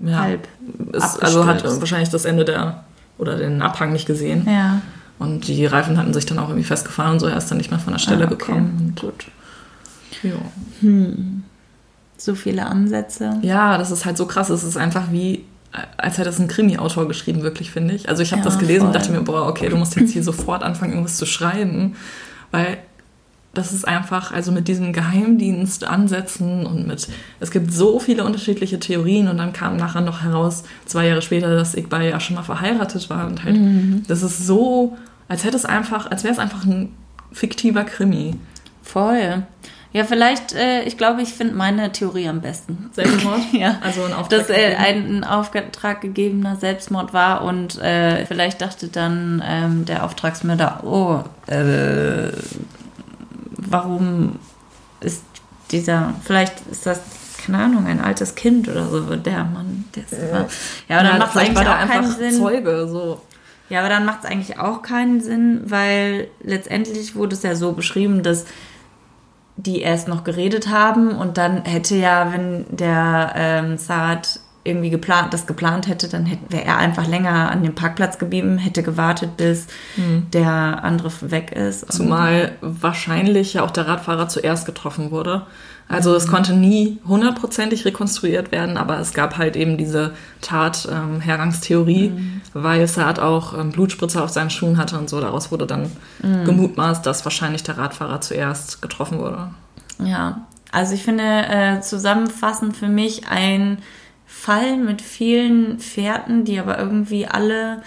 [0.00, 0.46] ja, halb
[0.92, 2.84] ist, Also hat wahrscheinlich das Ende der
[3.18, 4.46] oder den Abhang nicht gesehen.
[4.48, 4.80] Ja.
[5.18, 7.26] Und die Reifen hatten sich dann auch irgendwie festgefahren und so.
[7.26, 8.36] Er ist dann nicht mehr von der Stelle ah, okay.
[8.36, 8.94] gekommen.
[9.00, 9.26] Gut.
[10.22, 10.32] Ja.
[10.80, 11.42] Hm
[12.16, 13.38] so viele Ansätze.
[13.42, 14.50] Ja, das ist halt so krass.
[14.50, 15.44] Es ist einfach wie,
[15.96, 18.08] als hätte es ein Krimi-Autor geschrieben, wirklich, finde ich.
[18.08, 18.86] Also ich habe ja, das gelesen voll.
[18.88, 21.96] und dachte mir, boah, okay, du musst jetzt hier sofort anfangen, irgendwas zu schreiben.
[22.50, 22.78] Weil
[23.54, 27.08] das ist einfach, also mit diesem Geheimdienst ansetzen und mit,
[27.40, 31.54] es gibt so viele unterschiedliche Theorien und dann kam nachher noch heraus, zwei Jahre später,
[31.54, 34.02] dass Iqbal ja schon mal verheiratet war und halt, mhm.
[34.08, 34.96] das ist so,
[35.28, 36.92] als hätte es einfach, als wäre es einfach ein
[37.32, 38.36] fiktiver Krimi.
[38.82, 39.44] Voll.
[39.94, 42.90] Ja, vielleicht, äh, ich glaube, ich finde meine Theorie am besten.
[42.94, 43.40] Selbstmord?
[43.52, 43.78] ja.
[43.80, 44.40] Also ein Auftrag.
[44.40, 50.04] Dass er ein, ein Auftrag gegebener Selbstmord war und äh, vielleicht dachte dann ähm, der
[50.04, 52.32] Auftragsmörder, oh, äh,
[53.56, 54.40] warum
[55.00, 55.22] ist
[55.70, 57.00] dieser, vielleicht ist das,
[57.46, 60.46] keine Ahnung, ein altes Kind oder so, der Mann, der ist immer,
[60.88, 62.32] ja, aber dann macht es eigentlich war auch der keinen einfach Sinn.
[62.32, 63.20] Zeuge, so.
[63.68, 67.72] Ja, aber dann macht es eigentlich auch keinen Sinn, weil letztendlich wurde es ja so
[67.72, 68.44] beschrieben, dass
[69.56, 75.32] die erst noch geredet haben und dann hätte ja, wenn der ähm, Saad irgendwie geplant,
[75.34, 79.36] das geplant hätte, dann hätte, wäre er einfach länger an dem Parkplatz geblieben, hätte gewartet,
[79.36, 79.66] bis
[80.32, 81.92] der andere weg ist.
[81.92, 85.46] Zumal wahrscheinlich ja auch der Radfahrer zuerst getroffen wurde.
[85.88, 92.12] Also es konnte nie hundertprozentig rekonstruiert werden, aber es gab halt eben diese Tat-Hergangstheorie,
[92.54, 95.20] weil Saad auch ähm, Blutspritzer auf seinen Schuhen hatte und so.
[95.20, 95.90] Daraus wurde dann
[96.22, 99.50] gemutmaßt, dass wahrscheinlich der Radfahrer zuerst getroffen wurde.
[99.98, 103.78] Ja, also ich finde äh, zusammenfassend für mich ein
[104.26, 107.82] Fall mit vielen Fährten, die aber irgendwie alle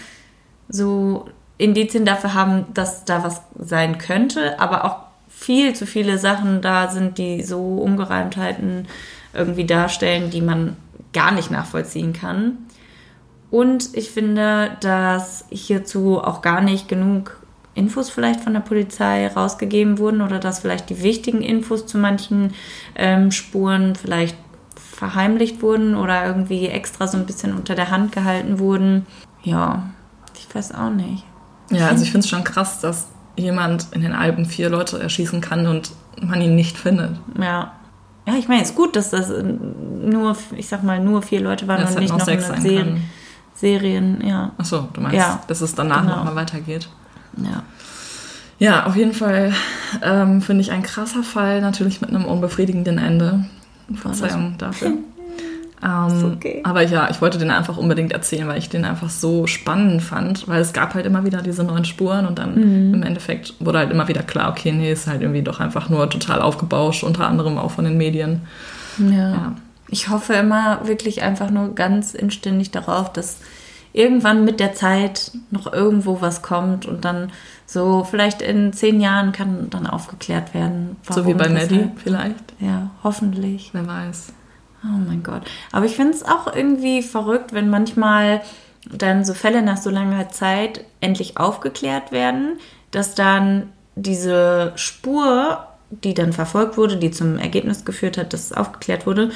[0.69, 1.27] so
[1.57, 5.06] Indizien dafür haben, dass da was sein könnte, aber auch
[5.39, 8.87] viel zu viele Sachen da sind, die so Ungereimtheiten
[9.33, 10.75] irgendwie darstellen, die man
[11.13, 12.57] gar nicht nachvollziehen kann.
[13.51, 17.39] Und ich finde, dass hierzu auch gar nicht genug
[17.75, 22.53] Infos vielleicht von der Polizei rausgegeben wurden oder dass vielleicht die wichtigen Infos zu manchen
[22.95, 24.35] ähm, Spuren vielleicht
[24.75, 29.05] verheimlicht wurden oder irgendwie extra so ein bisschen unter der Hand gehalten wurden.
[29.43, 29.83] Ja,
[30.35, 31.23] ich weiß auch nicht.
[31.69, 33.07] Ja, also ich finde es schon krass, dass
[33.37, 37.11] jemand in den Alpen vier Leute erschießen kann und man ihn nicht findet.
[37.39, 37.71] Ja.
[38.25, 41.39] Ja, ich meine, es ist gut, dass das äh, nur, ich sag mal, nur vier
[41.39, 43.09] Leute waren Dass und nicht noch noch sechs eine sein Serien, können.
[43.53, 44.51] Serien, ja.
[44.57, 45.41] Achso, du meinst, Ja.
[45.47, 46.17] dass es danach Genau.
[46.17, 46.89] nochmal weitergeht.
[47.37, 47.63] Ja.
[48.59, 49.53] Ja, auf jeden Fall
[50.01, 53.45] ähm, finde ich ein krasser Fall, natürlich mit einem unbefriedigenden Ende.
[53.95, 54.93] Verzeihung dafür.
[55.83, 56.61] Ähm, okay.
[56.63, 60.47] Aber ja, ich wollte den einfach unbedingt erzählen, weil ich den einfach so spannend fand,
[60.47, 62.93] weil es gab halt immer wieder diese neuen Spuren und dann Mhm.
[62.95, 66.09] im Endeffekt wurde halt immer wieder klar, okay, nee, ist halt irgendwie doch einfach nur
[66.09, 68.41] total aufgebauscht, unter anderem auch von den Medien.
[68.97, 69.29] Ja.
[69.31, 69.55] Ja.
[69.89, 73.37] Ich hoffe immer wirklich einfach nur ganz inständig darauf, dass
[73.93, 77.31] irgendwann mit der Zeit noch irgendwo was kommt und dann
[77.65, 80.97] so vielleicht in zehn Jahren kann dann aufgeklärt werden.
[81.09, 81.99] so wie bei Maddie weshalb.
[81.99, 83.69] vielleicht, Ja, hoffentlich.
[83.73, 84.33] wer weiß.
[84.87, 85.43] Oh mein Gott.
[85.71, 88.41] Aber ich finde es auch irgendwie verrückt, wenn manchmal
[88.89, 92.57] dann so Fälle nach so langer Zeit endlich aufgeklärt werden,
[92.91, 98.53] dass dann diese Spur, die dann verfolgt wurde, die zum Ergebnis geführt hat, dass es
[98.53, 99.31] aufgeklärt wurde,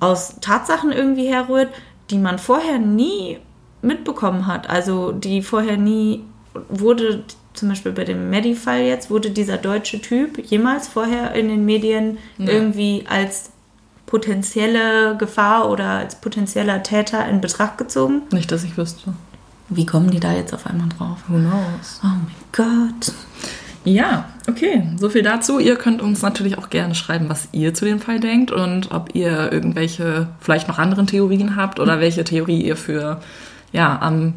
[0.00, 1.68] aus Tatsachen irgendwie herrührt,
[2.10, 3.38] die man vorher nie
[3.82, 4.68] mitbekommen hat.
[4.68, 6.24] Also die vorher nie
[6.68, 11.64] wurde, zum Beispiel bei dem Medi-Fall jetzt, wurde dieser deutsche Typ jemals vorher in den
[11.64, 12.48] Medien Ja.
[12.48, 13.50] irgendwie als
[14.14, 18.22] potenzielle Gefahr oder als potenzieller Täter in Betracht gezogen.
[18.30, 19.12] Nicht, dass ich wüsste.
[19.68, 21.18] Wie kommen die da jetzt auf einmal drauf?
[21.26, 22.00] Who knows?
[22.04, 23.12] Oh mein Gott.
[23.82, 25.58] Ja, okay, so viel dazu.
[25.58, 29.16] Ihr könnt uns natürlich auch gerne schreiben, was ihr zu dem Fall denkt und ob
[29.16, 33.20] ihr irgendwelche vielleicht noch anderen Theorien habt oder welche Theorie ihr für
[33.72, 34.34] ja am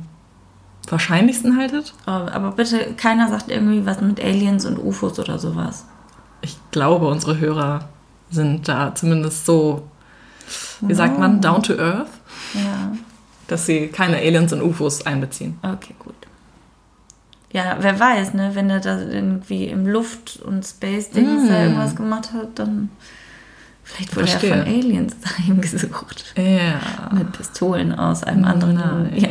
[0.89, 1.93] wahrscheinlichsten haltet.
[2.07, 5.85] Oh, aber bitte, keiner sagt irgendwie was mit Aliens und UFOs oder sowas.
[6.41, 7.89] Ich glaube, unsere Hörer
[8.29, 9.87] sind da zumindest so,
[10.81, 12.09] wie sagt man, down to earth,
[12.53, 12.91] Ja,
[13.47, 15.57] dass sie keine Aliens und UFOs einbeziehen.
[15.63, 16.13] okay, gut.
[17.51, 21.47] Ja, wer weiß, ne, wenn er da irgendwie im Luft- und Space-Dings Mm.
[21.47, 22.89] da irgendwas gemacht hat, dann
[23.85, 24.49] vielleicht wurde Verstehe.
[24.51, 26.33] er von Aliens dahin gesucht.
[26.37, 27.09] Ja.
[27.13, 28.75] Mit Pistolen aus einem anderen.
[28.75, 29.13] Nein.
[29.15, 29.29] Ja.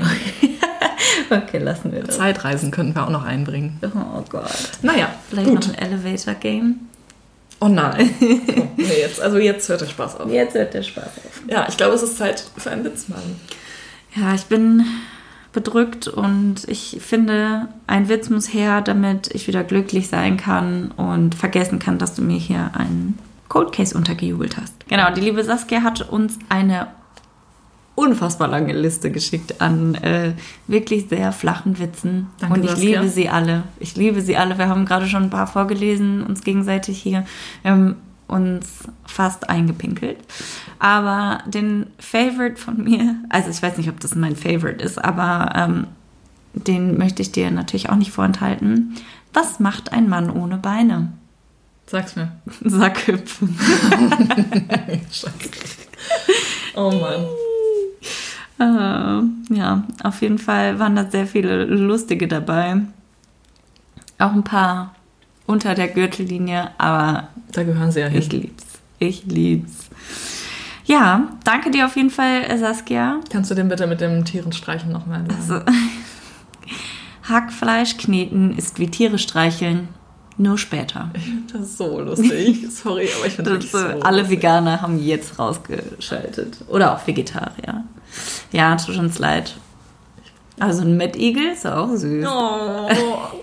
[1.37, 2.17] okay, lassen wir das.
[2.17, 3.79] Zeitreisen könnten wir auch noch einbringen.
[3.95, 4.51] Oh Gott.
[4.81, 5.69] Naja, Vielleicht gut.
[5.69, 6.77] noch ein Elevator-Game.
[7.61, 8.11] Oh nein.
[8.21, 10.31] Oh, nee, jetzt, also jetzt hört der Spaß auf.
[10.31, 11.43] Jetzt hört der Spaß auf.
[11.49, 13.41] Ja, ich glaube, es ist Zeit für einen Witz, Mann.
[14.15, 14.85] Ja, ich bin
[15.53, 21.35] bedrückt und ich finde, ein Witz muss her, damit ich wieder glücklich sein kann und
[21.35, 24.75] vergessen kann, dass du mir hier einen Cold Case untergejubelt hast.
[24.89, 26.89] Genau, die liebe Saskia hat uns eine
[27.97, 30.35] unfassbar lange Liste geschickt an äh,
[30.69, 32.29] wirklich sehr flachen Witzen.
[32.39, 33.01] Danke, und ich Saskia.
[33.01, 33.65] liebe sie alle.
[33.81, 34.59] Ich liebe sie alle.
[34.59, 37.25] Wir haben gerade schon ein paar vorgelesen, uns gegenseitig hier.
[37.63, 37.97] Wir haben
[38.29, 40.19] uns fast eingepinkelt.
[40.79, 45.53] Aber den Favorite von mir, also ich weiß nicht, ob das mein Favorite ist, aber
[45.57, 45.87] ähm,
[46.53, 48.95] den möchte ich dir natürlich auch nicht vorenthalten.
[49.33, 51.13] Was macht ein Mann ohne Beine?
[51.87, 52.33] Sag's mir.
[52.63, 53.59] Sackhüpfen.
[56.79, 57.25] Oh Mann.
[58.59, 58.65] Äh,
[59.55, 62.81] ja, auf jeden Fall waren da sehr viele lustige dabei.
[64.19, 64.95] Auch ein paar
[65.47, 68.19] unter der Gürtellinie, aber Da gehören sie ja hin.
[68.19, 68.65] ich lieb's.
[68.99, 69.91] Ich lieb's.
[70.87, 73.21] Ja, danke dir auf jeden Fall, äh, Saskia.
[73.31, 75.61] Kannst du den bitte mit dem Tierenstreichen nochmal Also,
[77.29, 79.89] Hackfleisch kneten ist wie Tiere streicheln.
[80.39, 81.11] Nur später.
[81.14, 82.66] Ich finde das so lustig.
[82.70, 84.39] Sorry, aber ich finde das, Das, so alle lustig.
[84.39, 86.59] Veganer haben jetzt rausgeschaltet.
[86.68, 87.84] Oder auch Vegetarier.
[88.53, 89.57] Ja, tut uns leid.
[90.59, 92.26] Also ein Mettigel ist auch süß.
[92.26, 92.89] Oh,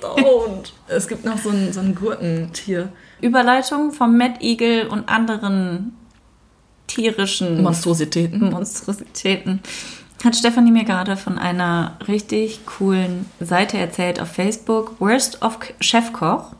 [0.01, 0.71] don't.
[0.87, 2.89] es gibt noch so ein, so ein Gurkentier.
[3.21, 5.93] Überleitung vom Mettigel und anderen
[6.87, 8.49] tierischen Monstrositäten.
[8.49, 9.61] Monstrositäten.
[10.23, 16.53] Hat Stefanie mir gerade von einer richtig coolen Seite erzählt auf Facebook, Worst of Chefkoch.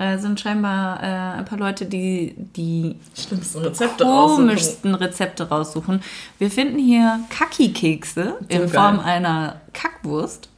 [0.00, 4.46] Da sind scheinbar äh, ein paar Leute, die die Schlimmsten Rezepte raussuchen.
[4.46, 6.02] komischsten Rezepte raussuchen.
[6.38, 8.68] Wir finden hier Kaki-Kekse in geil.
[8.68, 10.48] Form einer Kackwurst.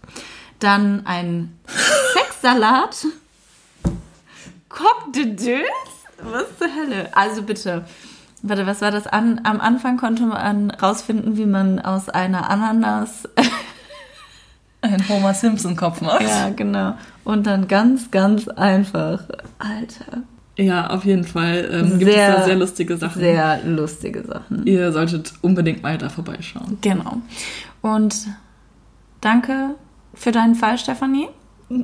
[0.61, 1.59] Dann ein
[2.14, 3.05] Sexsalat.
[4.68, 5.64] Coq de deux?
[6.22, 7.09] Was zur Hölle?
[7.16, 7.84] Also bitte.
[8.43, 9.09] Warte, was war das?
[9.09, 13.28] An, am Anfang konnte man rausfinden, wie man aus einer Ananas.
[14.83, 16.22] Ein Homer Simpson-Kopf macht.
[16.22, 16.95] ja, genau.
[17.24, 19.22] Und dann ganz, ganz einfach.
[19.59, 20.22] Alter.
[20.59, 23.20] Ja, auf jeden Fall ähm, gibt es Sehr, da sehr lustige Sachen.
[23.20, 24.66] Sehr lustige Sachen.
[24.66, 26.76] Ihr solltet unbedingt mal da vorbeischauen.
[26.83, 27.18] Genau.
[27.80, 28.26] Und
[29.20, 29.76] danke
[30.14, 31.28] für deinen Fall, Stefanie.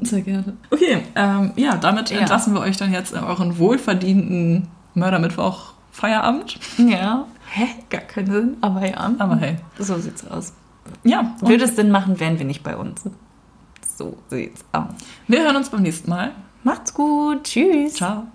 [0.03, 0.57] Sehr gerne.
[0.71, 2.19] Okay, ähm, ja, damit Ja.
[2.19, 6.59] entlassen wir euch dann jetzt in euren wohlverdienten Mördermittwoch Feierabend.
[6.77, 7.25] Ja.
[7.51, 7.67] Hä?
[7.89, 9.13] Gar keinen Sinn, aber ja.
[9.19, 9.57] Aber hey.
[9.79, 10.53] So sieht's aus.
[11.05, 13.03] Ja, Würde es Sinn machen, wären wir nicht bei uns.
[13.97, 14.87] So sieht's aus.
[15.27, 16.33] wir hören uns beim nächsten Mal.
[16.63, 17.45] Macht's gut.
[17.45, 17.95] Tschüss.
[17.95, 18.27] Ciao.